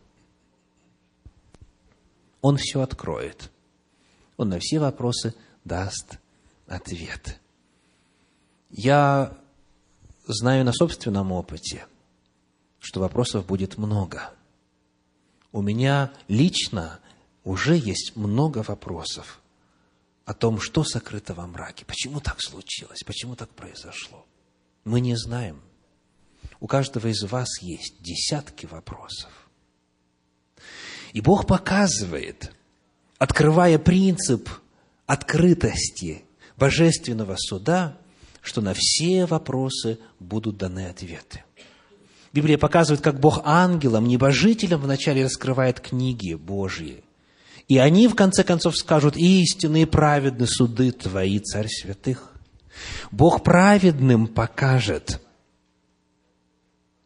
Он 2.40 2.56
все 2.56 2.80
откроет. 2.80 3.50
Он 4.36 4.50
на 4.50 4.58
все 4.58 4.78
вопросы 4.78 5.34
даст 5.64 6.18
ответ. 6.66 7.40
Я 8.70 9.36
знаю 10.26 10.64
на 10.64 10.72
собственном 10.72 11.32
опыте, 11.32 11.86
что 12.78 13.00
вопросов 13.00 13.46
будет 13.46 13.78
много. 13.78 14.32
У 15.52 15.62
меня 15.62 16.12
лично 16.28 17.00
уже 17.42 17.76
есть 17.76 18.14
много 18.14 18.58
вопросов 18.58 19.40
о 20.26 20.34
том, 20.34 20.60
что 20.60 20.84
сокрыто 20.84 21.32
во 21.32 21.46
мраке, 21.46 21.86
почему 21.86 22.20
так 22.20 22.42
случилось, 22.42 23.02
почему 23.06 23.34
так 23.34 23.48
произошло. 23.48 24.26
Мы 24.84 25.00
не 25.00 25.16
знаем. 25.16 25.62
У 26.60 26.66
каждого 26.66 27.08
из 27.08 27.22
вас 27.22 27.62
есть 27.62 28.02
десятки 28.02 28.66
вопросов. 28.66 29.30
И 31.12 31.20
Бог 31.20 31.46
показывает, 31.46 32.52
открывая 33.18 33.78
принцип 33.78 34.48
открытости 35.06 36.24
божественного 36.56 37.36
суда, 37.36 37.96
что 38.42 38.60
на 38.60 38.74
все 38.74 39.26
вопросы 39.26 39.98
будут 40.20 40.58
даны 40.58 40.86
ответы. 40.86 41.44
Библия 42.32 42.58
показывает, 42.58 43.02
как 43.02 43.20
Бог 43.20 43.40
ангелам, 43.44 44.06
небожителям 44.06 44.80
вначале 44.80 45.24
раскрывает 45.24 45.80
книги 45.80 46.34
Божьи. 46.34 47.02
И 47.68 47.78
они, 47.78 48.08
в 48.08 48.14
конце 48.14 48.44
концов, 48.44 48.76
скажут, 48.76 49.16
истинные 49.16 49.86
праведны 49.86 50.46
суды 50.46 50.92
Твои, 50.92 51.38
Царь 51.38 51.68
Святых. 51.68 52.32
Бог 53.10 53.42
праведным 53.42 54.26
покажет 54.26 55.20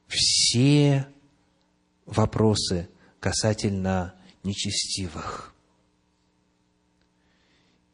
все 0.06 1.06
вопросы 2.04 2.88
касательно 3.22 4.14
нечестивых. 4.42 5.54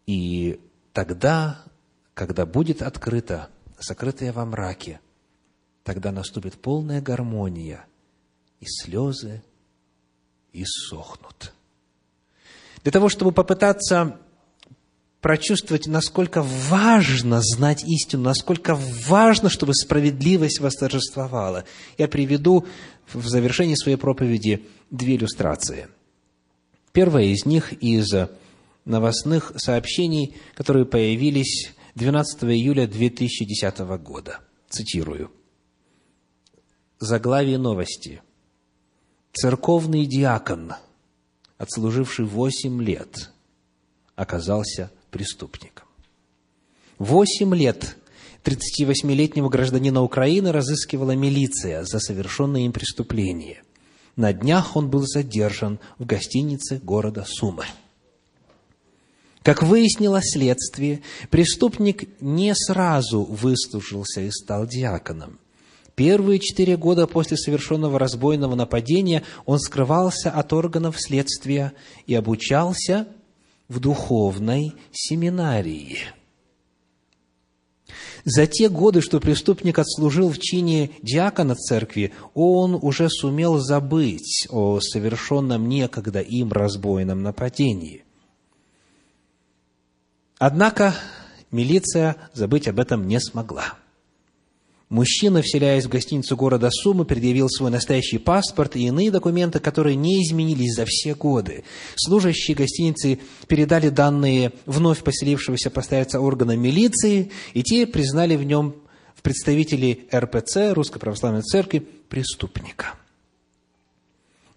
И 0.07 0.59
тогда, 0.95 1.63
когда 2.15 2.47
будет 2.47 2.81
открыто, 2.81 3.51
сокрытое 3.79 4.33
во 4.33 4.47
мраке, 4.47 5.01
тогда 5.85 6.13
наступит 6.13 6.59
полная 6.59 7.03
гармония, 7.03 7.85
и 8.61 8.65
слезы 8.67 9.43
иссохнут. 10.55 11.53
Для 12.83 12.91
того, 12.91 13.11
чтобы 13.11 13.33
попытаться 13.33 14.19
прочувствовать, 15.21 15.87
насколько 15.87 16.43
важно 16.43 17.41
знать 17.43 17.85
истину, 17.85 18.23
насколько 18.23 18.79
важно, 19.07 19.51
чтобы 19.51 19.75
справедливость 19.75 20.61
восторжествовала. 20.61 21.65
Я 21.99 22.09
приведу 22.09 22.67
в 23.13 23.27
завершении 23.27 23.75
своей 23.75 23.97
проповеди 23.97 24.67
две 24.91 25.17
иллюстрации. 25.17 25.89
Первая 26.93 27.25
из 27.25 27.47
них 27.47 27.73
из 27.73 28.13
новостных 28.85 29.53
сообщений, 29.57 30.37
которые 30.55 30.87
появились 30.87 31.73
12 31.95 32.45
июля 32.45 32.87
2010 32.87 33.79
года. 34.01 34.41
Цитирую. 34.69 35.31
Заглавие 36.99 37.59
новости. 37.59 38.23
Церковный 39.33 40.05
диакон, 40.05 40.73
отслуживший 41.59 42.25
восемь 42.25 42.83
лет, 42.83 43.31
оказался 44.17 44.91
преступником. 45.11 45.87
Восемь 46.99 47.55
лет 47.55 47.97
38-летнего 48.45 49.49
гражданина 49.49 50.03
Украины 50.03 50.53
разыскивала 50.53 51.13
милиция 51.13 51.85
за 51.85 51.99
совершенное 51.99 52.63
им 52.63 52.73
преступление. 52.73 53.63
На 54.17 54.33
днях 54.33 54.77
он 54.77 54.91
был 54.91 55.07
задержан 55.07 55.79
в 55.99 56.07
гостинице 56.07 56.81
города 56.83 57.25
Сумы. 57.27 57.65
Как 59.43 59.63
выяснило 59.63 60.21
следствие, 60.23 61.03
преступник 61.31 62.21
не 62.21 62.55
сразу 62.55 63.23
выслужился 63.23 64.21
и 64.23 64.31
стал 64.31 64.67
диаконом. 64.67 65.39
Первые 65.95 66.39
четыре 66.39 66.77
года 66.77 67.07
после 67.07 67.37
совершенного 67.37 67.99
разбойного 67.99 68.55
нападения 68.55 69.25
он 69.47 69.59
скрывался 69.59 70.31
от 70.31 70.53
органов 70.53 71.01
следствия 71.01 71.73
и 72.07 72.15
обучался 72.15 73.09
в 73.69 73.81
духовной 73.81 74.75
семинарии. 74.93 75.99
За 78.31 78.47
те 78.47 78.69
годы, 78.69 79.01
что 79.01 79.21
преступник 79.21 79.79
отслужил 79.79 80.29
в 80.29 80.39
чине 80.39 80.91
диакона 81.01 81.55
церкви, 81.55 82.13
он 82.35 82.75
уже 82.75 83.09
сумел 83.09 83.57
забыть 83.57 84.47
о 84.51 84.81
совершенном 84.81 85.67
некогда 85.67 86.21
им 86.21 86.53
разбойном 86.53 87.23
нападении. 87.23 88.05
Однако 90.39 90.95
милиция 91.51 92.17
забыть 92.35 92.69
об 92.69 92.81
этом 92.81 93.09
не 93.09 93.19
смогла. 93.19 93.79
Мужчина, 94.89 95.43
вселяясь 95.43 95.85
в 95.85 95.91
гостиницу 95.91 96.35
города 96.35 96.71
Сумы, 96.71 97.05
предъявил 97.05 97.51
свой 97.51 97.71
настоящий 97.71 98.17
паспорт 98.17 98.75
и 98.75 98.87
иные 98.87 99.11
документы, 99.11 99.61
которые 99.61 99.97
не 99.97 100.23
изменились 100.23 100.75
за 100.75 100.87
все 100.87 101.15
годы. 101.15 101.65
Служащие 101.97 102.57
гостиницы 102.57 103.19
передали 103.49 103.91
данные 103.91 104.53
вновь 104.65 105.05
поселившегося 105.05 105.71
постояльца 105.71 106.21
органа 106.21 106.57
милиции, 106.57 107.31
и 107.53 107.63
те 107.63 107.87
признали 107.87 108.37
в 108.37 108.45
нем 108.45 108.77
в 109.15 109.21
представителей 109.21 110.09
РПЦ, 110.15 110.73
Русской 110.73 110.99
Православной 110.99 111.43
Церкви, 111.43 111.87
преступника. 112.09 112.95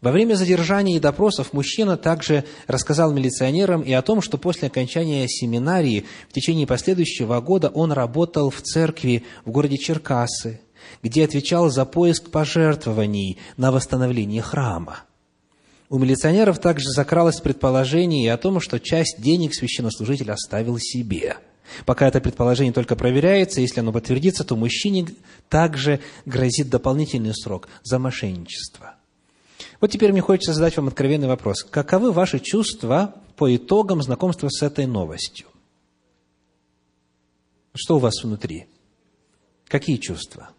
Во 0.02 0.12
время 0.12 0.34
задержания 0.34 0.98
и 0.98 1.00
допросов 1.00 1.54
мужчина 1.54 1.96
также 1.96 2.44
рассказал 2.66 3.14
милиционерам 3.14 3.82
и 3.82 3.94
о 3.94 4.02
том, 4.02 4.22
что 4.22 4.40
после 4.40 4.68
окончания 4.68 5.28
семинарии 5.28 6.06
в 6.28 6.34
течение 6.34 6.66
последующего 6.66 7.40
года 7.40 7.70
он 7.70 7.92
работал 7.92 8.50
в 8.50 8.64
церкви 8.64 9.24
в 9.46 9.52
городе 9.52 9.78
Черкасы, 9.78 10.60
где 11.04 11.24
отвечал 11.24 11.70
за 11.70 11.86
поиск 11.86 12.32
пожертвований 12.32 13.38
на 13.58 13.72
восстановление 13.72 14.42
храма. 14.42 15.02
У 15.88 16.00
милиционеров 16.00 16.58
также 16.58 16.90
закралось 16.90 17.40
предположение 17.40 18.34
о 18.34 18.38
том, 18.38 18.60
что 18.60 18.80
часть 18.80 19.22
денег 19.22 19.54
священнослужитель 19.54 20.32
оставил 20.32 20.80
себе. 20.80 21.38
Пока 21.86 22.08
это 22.08 22.22
предположение 22.22 22.74
только 22.74 22.96
проверяется, 22.96 23.62
если 23.62 23.82
оно 23.82 23.92
подтвердится, 23.92 24.44
то 24.44 24.56
мужчине 24.56 25.10
также 25.48 26.00
грозит 26.26 26.70
дополнительный 26.70 27.36
срок 27.36 27.68
за 27.84 28.00
мошенничество– 28.00 28.96
вот 29.80 29.92
теперь 29.92 30.12
мне 30.12 30.22
хочется 30.22 30.54
задать 30.54 30.78
вам 30.78 30.88
откровенный 30.88 31.28
вопрос. 31.28 31.64
Каковы 31.64 32.12
ваши 32.12 32.40
чувства 32.40 33.16
по 33.36 33.56
итогам 33.56 34.02
знакомства 34.02 34.50
с 34.50 34.62
этой 34.62 34.86
новостью? 34.86 35.48
Что 37.74 37.98
у 37.98 38.00
вас 38.00 38.24
внутри? 38.24 38.68
Какие 39.68 39.98
чувства? 39.98 40.50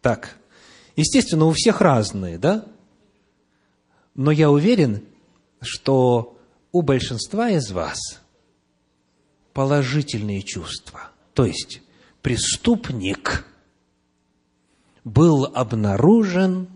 Так, 0.00 0.36
естественно, 0.96 1.46
у 1.46 1.52
всех 1.52 1.80
разные, 1.80 2.38
да? 2.38 2.66
Но 4.14 4.30
я 4.30 4.50
уверен, 4.50 5.04
что 5.60 6.36
у 6.72 6.82
большинства 6.82 7.50
из 7.50 7.70
вас 7.70 7.98
положительные 9.52 10.42
чувства. 10.42 11.10
То 11.34 11.44
есть, 11.44 11.82
преступник 12.22 13.46
был 15.04 15.44
обнаружен 15.44 16.68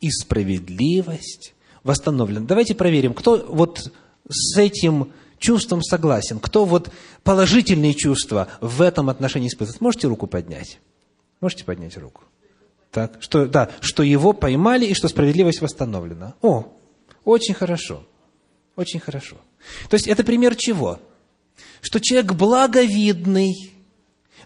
и 0.00 0.10
справедливость 0.10 1.54
восстановлена. 1.82 2.46
Давайте 2.46 2.74
проверим, 2.74 3.14
кто 3.14 3.44
вот 3.48 3.92
с 4.28 4.58
этим 4.58 5.12
чувством 5.38 5.82
согласен, 5.82 6.38
кто 6.38 6.64
вот 6.64 6.90
положительные 7.22 7.94
чувства 7.94 8.48
в 8.60 8.82
этом 8.82 9.08
отношении 9.08 9.48
испытывает. 9.48 9.80
Можете 9.80 10.08
руку 10.08 10.26
поднять? 10.26 10.78
Можете 11.40 11.64
поднять 11.64 11.96
руку? 11.96 12.22
Так, 12.90 13.18
что, 13.20 13.46
да, 13.46 13.70
что 13.80 14.02
его 14.02 14.32
поймали 14.32 14.84
и 14.86 14.94
что 14.94 15.08
справедливость 15.08 15.60
восстановлена. 15.60 16.34
О, 16.42 16.72
очень 17.24 17.54
хорошо, 17.54 18.04
очень 18.76 19.00
хорошо. 19.00 19.36
То 19.88 19.94
есть 19.94 20.08
это 20.08 20.24
пример 20.24 20.56
чего? 20.56 20.98
Что 21.82 22.00
человек 22.00 22.32
благовидный, 22.32 23.72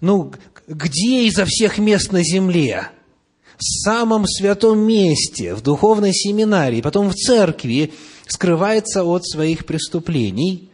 ну, 0.01 0.33
где 0.67 1.27
изо 1.27 1.45
всех 1.47 1.79
мест 1.79 2.13
на 2.13 2.23
земле– 2.23 2.89
самом 3.63 4.27
святом 4.27 4.79
месте, 4.81 5.55
в 5.55 5.63
духовной 5.63 6.13
семинарии, 6.13 6.81
потом 6.81 7.11
в 7.11 7.15
церкви, 7.15 7.93
скрывается 8.27 9.05
от 9.05 9.27
своих 9.27 9.67
преступлений, 9.67 10.71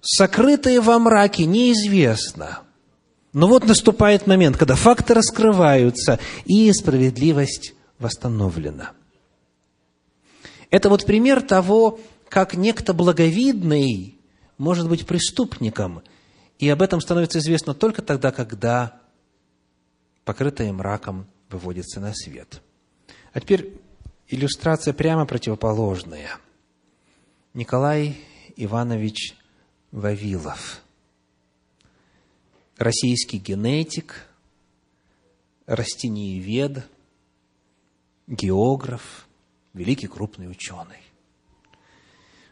сокрытое 0.00 0.80
во 0.80 0.98
мраке 0.98 1.44
неизвестно. 1.44 2.60
Но 3.32 3.48
вот 3.48 3.66
наступает 3.66 4.26
момент, 4.26 4.56
когда 4.56 4.74
факты 4.76 5.12
раскрываются, 5.14 6.18
и 6.44 6.72
справедливость 6.72 7.74
восстановлена. 7.98 8.92
Это 10.70 10.88
вот 10.88 11.04
пример 11.04 11.42
того, 11.42 12.00
как 12.28 12.54
некто 12.54 12.94
благовидный 12.94 14.16
может 14.58 14.88
быть 14.88 15.06
преступником, 15.06 16.02
и 16.58 16.68
об 16.68 16.80
этом 16.80 17.00
становится 17.00 17.38
известно 17.38 17.74
только 17.74 18.02
тогда, 18.02 18.32
когда 18.32 18.98
покрытое 20.24 20.72
мраком 20.72 21.26
выводится 21.50 22.00
на 22.00 22.12
свет. 22.14 22.62
А 23.32 23.40
теперь 23.40 23.80
иллюстрация 24.28 24.92
прямо 24.92 25.26
противоположная. 25.26 26.38
Николай 27.54 28.18
Иванович 28.56 29.34
Вавилов, 29.92 30.82
российский 32.76 33.38
генетик, 33.38 34.26
растениевед, 35.66 36.86
географ, 38.26 39.26
великий 39.72 40.06
крупный 40.06 40.50
ученый. 40.50 41.00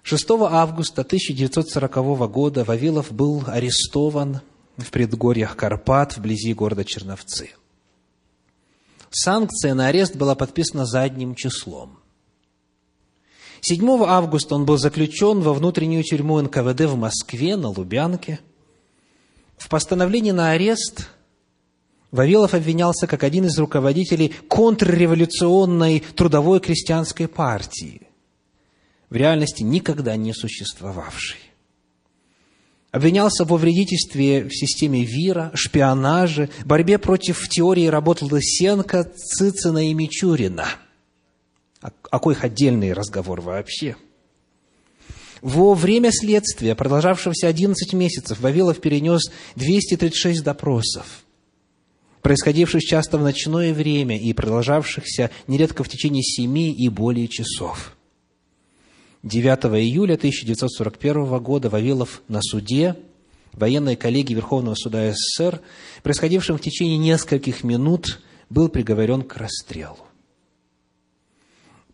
6 0.03 0.27
августа 0.31 1.03
1940 1.03 2.31
года 2.31 2.65
Вавилов 2.65 3.11
был 3.13 3.43
арестован 3.47 4.41
в 4.77 4.91
предгорьях 4.91 5.57
Карпат 5.57 6.17
вблизи 6.17 6.53
города 6.53 6.85
Черновцы– 6.85 7.51
Санкция 9.17 9.75
на 9.75 9.87
арест 9.87 10.17
была 10.17 10.35
подписана 10.35 10.87
задним 10.87 11.37
числом. 11.37 12.01
7 13.61 14.03
августа 14.03 14.57
он 14.57 14.67
был 14.67 14.77
заключен 14.77 15.41
во 15.41 15.55
внутреннюю 15.55 16.03
тюрьму 16.03 16.41
НКВД 16.43 16.81
в 16.81 16.97
Москве, 16.97 17.57
на 17.57 17.69
Лубянке. 17.69 18.41
В 19.57 19.69
постановлении 19.69 20.33
на 20.33 20.51
арест 20.51 21.09
Вавилов 22.11 22.55
обвинялся 22.55 23.07
как 23.07 23.23
один 23.23 23.47
из 23.47 23.57
руководителей 23.57 24.35
контрреволюционной 24.49 26.01
трудовой 26.01 26.59
крестьянской 26.59 27.29
партии, 27.29 28.09
в 29.11 29.15
реальности 29.15 29.63
никогда 29.63 30.17
не 30.17 30.33
существовавшей 30.33 31.44
обвинялся 32.95 33.45
во 33.45 33.57
вредительстве 33.57 34.45
в 34.45 34.53
системе 34.53 35.03
ВИРа, 35.03 35.51
шпионаже, 35.55 36.49
борьбе 36.65 36.99
против 36.99 37.49
теории 37.49 37.87
работ 37.87 38.23
Лысенко, 38.23 39.03
Цицина 39.17 39.91
и 39.91 39.95
Мичурина. 39.95 40.69
А 41.81 41.91
какой 41.91 42.35
их 42.35 42.45
отдельный 42.45 42.93
разговор 42.93 43.41
вообще? 43.41 43.97
Во 45.43 45.75
время 45.75 46.13
следствия, 46.13 46.77
продолжавшегося 46.77 47.49
11 47.49 47.93
месяцев, 47.95 48.39
Вавилов 48.39 48.81
перенес 48.81 49.23
236 49.57 50.45
допросов, 50.45 51.25
происходивших 52.23 52.81
часто 52.81 53.19
в 53.19 53.23
ночное 53.23 53.75
время 53.75 54.17
и 54.17 54.33
продолжавшихся 54.33 55.33
нередко 55.49 55.83
в 55.83 55.89
течение 55.89 56.23
семи 56.23 56.73
и 56.73 56.89
более 56.89 57.27
часов– 57.27 57.97
9 59.25 59.81
июля 59.81 60.17
1941 60.17 61.39
года 61.39 61.71
Вавилов 61.71 62.21
на 62.29 62.43
суде 62.43 62.95
военной 63.55 63.97
коллегии 63.97 64.35
Верховного 64.35 64.75
суда 64.75 65.15
СССР, 65.15 65.63
происходившем 66.03 66.59
в 66.59 66.61
течение 66.61 66.99
нескольких 66.99 67.65
минут, 67.65 68.21
был 68.51 68.69
приговорен 68.69 69.23
к 69.23 69.39
расстрелу. 69.39 69.97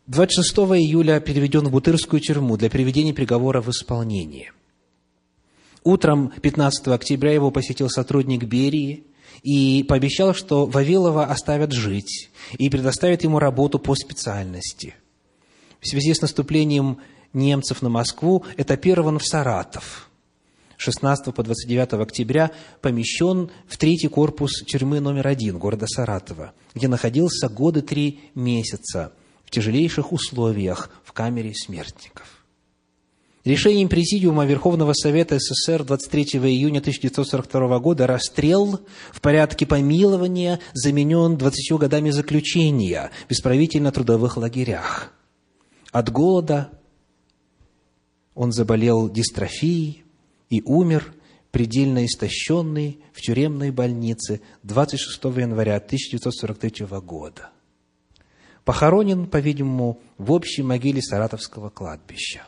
26 0.08 0.56
июля 0.80 1.20
переведен 1.20 1.68
в 1.68 1.70
Бутырскую 1.70 2.18
тюрьму 2.18 2.56
для 2.56 2.68
приведения 2.68 3.14
приговора 3.14 3.60
в 3.60 3.68
исполнение. 3.68 4.50
Утром 5.84 6.32
15 6.42 6.88
октября 6.88 7.32
его 7.32 7.52
посетил 7.52 7.88
сотрудник 7.88 8.42
Берии 8.42 9.04
и 9.44 9.84
пообещал, 9.84 10.34
что 10.34 10.66
Вавилова 10.66 11.26
оставят 11.26 11.70
жить 11.70 12.28
и 12.58 12.68
предоставят 12.68 13.22
ему 13.22 13.38
работу 13.38 13.78
по 13.78 13.94
специальности. 13.94 14.96
В 15.80 15.86
связи 15.86 16.12
с 16.12 16.20
наступлением 16.20 16.98
немцев 17.32 17.82
на 17.82 17.88
Москву 17.88 18.44
этапирован 18.56 19.18
в 19.18 19.26
Саратов. 19.26 20.10
16 20.76 21.34
по 21.34 21.42
29 21.42 21.92
октября 21.94 22.50
помещен 22.80 23.50
в 23.68 23.76
третий 23.76 24.08
корпус 24.08 24.62
тюрьмы 24.64 25.00
номер 25.00 25.28
один 25.28 25.58
города 25.58 25.86
Саратова, 25.86 26.52
где 26.74 26.88
находился 26.88 27.48
годы 27.48 27.82
три 27.82 28.20
месяца 28.34 29.12
в 29.44 29.50
тяжелейших 29.50 30.12
условиях 30.12 30.90
в 31.04 31.12
камере 31.12 31.52
смертников. 31.54 32.40
Решением 33.44 33.88
Президиума 33.88 34.44
Верховного 34.44 34.92
Совета 34.92 35.38
СССР 35.38 35.84
23 35.84 36.40
июня 36.40 36.80
1942 36.80 37.78
года 37.78 38.06
расстрел 38.06 38.80
в 39.12 39.20
порядке 39.20 39.66
помилования 39.66 40.60
заменен 40.74 41.36
20 41.36 41.78
годами 41.78 42.10
заключения 42.10 43.10
в 43.28 43.32
исправительно-трудовых 43.32 44.36
лагерях. 44.36 45.12
От 45.90 46.10
голода 46.10 46.70
он 48.34 48.52
заболел 48.52 49.10
дистрофией 49.10 50.04
и 50.48 50.62
умер 50.62 51.14
предельно 51.50 52.06
истощенный 52.06 53.00
в 53.12 53.20
тюремной 53.20 53.70
больнице 53.70 54.40
26 54.62 55.24
января 55.36 55.76
1943 55.76 56.86
года. 57.00 57.50
Похоронен, 58.64 59.26
по-видимому, 59.26 59.98
в 60.18 60.32
общей 60.32 60.62
могиле 60.62 61.02
Саратовского 61.02 61.70
кладбища. 61.70 62.42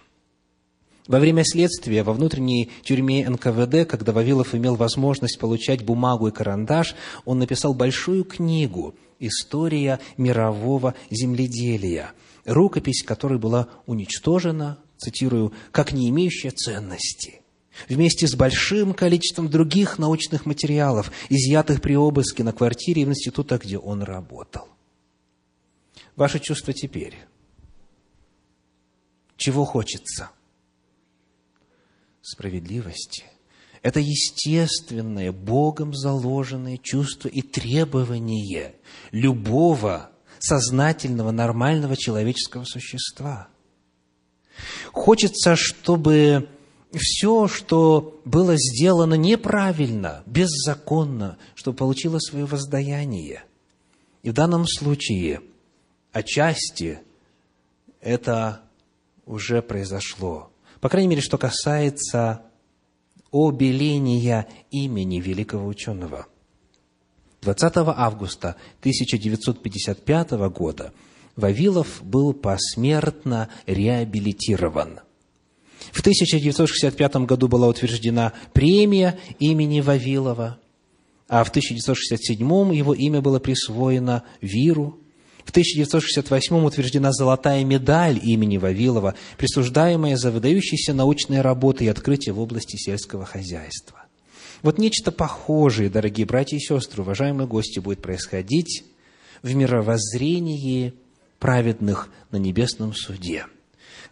Во 1.09 1.19
время 1.19 1.43
следствия 1.45 2.05
во 2.05 2.13
внутренней 2.13 2.71
тюрьме 2.85 3.29
НКВД, 3.29 3.89
когда 3.89 4.13
Вавилов 4.13 4.55
имел 4.55 4.77
возможность 4.77 5.39
получать 5.39 5.85
бумагу 5.85 6.29
и 6.29 6.31
карандаш, 6.31 6.95
он 7.25 7.41
написал 7.41 7.75
большую 7.75 8.25
книгу 8.25 8.95
«История 9.19 9.99
мирового 10.17 10.95
земледелия», 11.11 12.13
рукопись 12.45 13.03
которой 13.03 13.39
была 13.39 13.69
уничтожена, 13.87 14.79
цитирую, 15.03 15.53
«как 15.71 15.93
не 15.93 16.09
имеющая 16.09 16.51
ценности» 16.51 17.41
вместе 17.89 18.27
с 18.27 18.35
большим 18.35 18.93
количеством 18.93 19.49
других 19.49 19.99
научных 19.99 20.45
материалов, 20.45 21.11
изъятых 21.31 21.81
при 21.81 21.97
обыске 21.97 22.45
на 22.45 22.53
квартире 22.53 23.07
в 23.07 23.09
института, 23.09 23.57
где 23.57 23.79
он 23.79 24.03
работал. 24.03 24.69
Ваше 26.15 26.39
чувство 26.39 26.75
теперь? 26.75 27.17
Чего 29.39 29.65
хочется?– 29.65 30.31
справедливости. 32.23 33.25
Это 33.83 33.99
естественное, 33.99 35.33
Богом 35.33 35.93
заложенное 35.93 36.79
чувство 36.79 37.29
и 37.29 37.43
требование 37.43 38.77
любого 39.11 40.11
сознательного, 40.39 41.33
нормального 41.33 41.97
человеческого 41.97 42.65
существа. 42.65 43.49
Хочется, 44.93 45.57
чтобы 45.57 46.49
все, 46.93 47.49
что 47.49 48.21
было 48.25 48.55
сделано 48.57 49.15
неправильно, 49.15 50.23
беззаконно, 50.27 51.39
чтобы 51.55 51.77
получило 51.77 52.19
свое 52.19 52.45
воздаяние. 52.45 53.45
И 54.23 54.31
в 54.31 54.35
данном 54.35 54.67
случае, 54.67 55.41
отчасти, 56.13 57.01
это 58.01 58.63
уже 59.27 59.63
произошло. 59.63 60.51
По 60.81 60.89
крайней 60.89 61.09
мере, 61.09 61.23
что 61.23 61.39
касается 61.39 62.43
обеления 63.33 64.47
имени 64.71 65.21
великого 65.21 65.67
ученого. 65.67 66.27
20 67.41 67.73
августа 67.77 68.57
1955 68.81 70.31
года 70.51 70.93
Вавилов 71.37 72.03
был 72.03 72.33
посмертно 72.33 73.49
реабилитирован. 73.67 75.01
В 75.91 76.01
1965 76.01 77.17
году 77.27 77.49
была 77.49 77.69
утверждена 77.69 78.33
премия 78.53 79.19
имени 79.39 79.81
Вавилова, 79.81 80.59
а 81.29 81.45
в 81.45 81.51
1967 81.51 82.75
его 82.75 82.95
имя 82.95 83.21
было 83.21 83.39
присвоено 83.39 84.23
Виру, 84.41 84.99
в 85.45 85.51
1968 85.51 86.65
утверждена 86.65 87.13
золотая 87.13 87.65
медаль 87.65 88.21
имени 88.23 88.59
Вавилова, 88.59 89.15
присуждаемая 89.39 90.17
за 90.17 90.31
выдающиеся 90.31 90.95
научные 90.95 91.41
работы 91.41 91.85
и 91.85 91.89
открытия 91.89 92.33
в 92.33 92.41
области 92.41 92.77
сельского 92.77 93.25
хозяйства. 93.25 94.05
Вот 94.63 94.79
нечто 94.79 95.11
похожее, 95.11 95.91
дорогие 95.91 96.27
братья 96.27 96.57
и 96.57 96.61
сестры, 96.61 97.03
уважаемые 97.03 97.49
гости, 97.49 97.81
будет 97.81 98.01
происходить 98.01 98.85
в 99.43 99.53
мировоззрении 99.55 100.95
праведных 101.43 102.09
на 102.31 102.37
небесном 102.37 102.95
суде. 102.95 103.47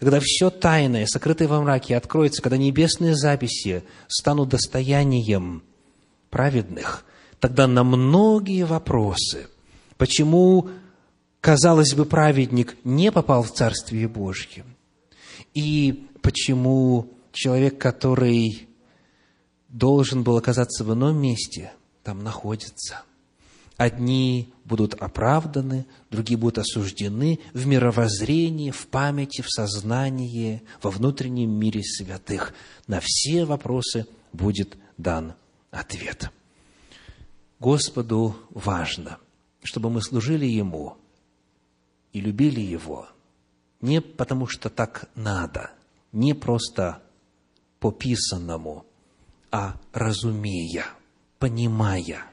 Когда 0.01 0.19
все 0.21 0.51
тайное, 0.51 1.07
сокрытое 1.07 1.47
во 1.47 1.61
мраке, 1.63 1.97
откроется, 1.97 2.43
когда 2.43 2.57
небесные 2.57 3.15
записи 3.15 3.85
станут 4.09 4.49
достоянием 4.49 5.63
праведных, 6.29 7.05
тогда 7.39 7.69
на 7.69 7.85
многие 7.85 8.65
вопросы, 8.65 9.47
почему 9.97 10.71
казалось 11.41 11.95
бы, 11.95 12.05
праведник 12.05 12.77
не 12.83 13.13
попал 13.13 13.45
в 13.45 13.53
Царствие 13.53 14.09
Божье? 14.09 14.65
И 15.55 16.09
почему 16.23 17.15
человек, 17.33 17.79
который 17.79 18.69
должен 19.69 20.25
был 20.25 20.37
оказаться 20.37 20.83
в 20.83 20.93
ином 20.93 21.17
месте, 21.23 21.73
там 22.03 22.25
находится? 22.25 23.03
Одни 23.81 24.53
будут 24.65 24.95
оправданы, 24.95 25.87
другие 26.11 26.37
будут 26.37 26.59
осуждены 26.59 27.41
в 27.55 27.67
мировоззрении, 27.67 28.71
в 28.71 28.87
памяти, 28.87 29.41
в 29.41 29.49
сознании, 29.49 30.63
во 30.83 30.91
внутреннем 30.91 31.51
мире 31.51 31.83
святых. 31.83 32.53
На 32.87 33.01
все 33.03 33.45
вопросы 33.45 34.07
будет 34.33 34.77
дан 34.99 35.35
ответ. 35.71 36.31
Господу 37.59 38.37
важно, 38.51 39.19
чтобы 39.63 39.91
мы 39.91 40.03
служили 40.03 40.47
Ему– 40.47 40.97
и 42.13 42.21
любили 42.21 42.61
Его 42.61 43.09
не 43.81 44.01
потому, 44.01 44.47
что 44.47 44.69
так 44.69 45.09
надо, 45.15 45.71
не 46.13 46.35
просто 46.35 47.03
по 47.79 47.93
писанному, 47.93 48.85
а 49.51 49.81
разумея, 49.93 50.87
понимая, 51.39 52.27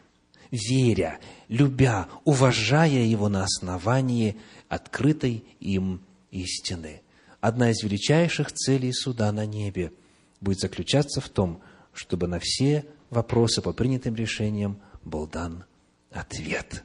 веря, 0.52 1.20
любя, 1.48 2.08
уважая 2.26 3.04
Его 3.04 3.30
на 3.30 3.44
основании 3.44 4.38
открытой 4.70 5.44
им 5.60 6.02
истины. 6.32 7.02
Одна 7.40 7.72
из 7.72 7.84
величайших 7.84 8.52
целей 8.52 8.92
суда 8.92 9.32
на 9.32 9.46
небе 9.46 9.94
будет 10.42 10.60
заключаться 10.60 11.22
в 11.22 11.30
том, 11.30 11.62
чтобы 11.94 12.28
на 12.28 12.40
все 12.40 12.86
вопросы 13.10 13.62
по 13.62 13.74
принятым 13.74 14.16
решениям 14.16 14.82
был 15.04 15.28
дан 15.28 15.66
ответ. 16.12 16.84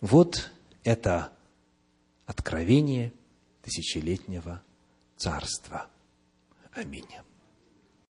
Вот 0.00 0.50
это 0.84 1.32
откровение 2.26 3.12
тысячелетнего 3.62 4.62
царства. 5.16 5.86
Аминь. 6.72 7.06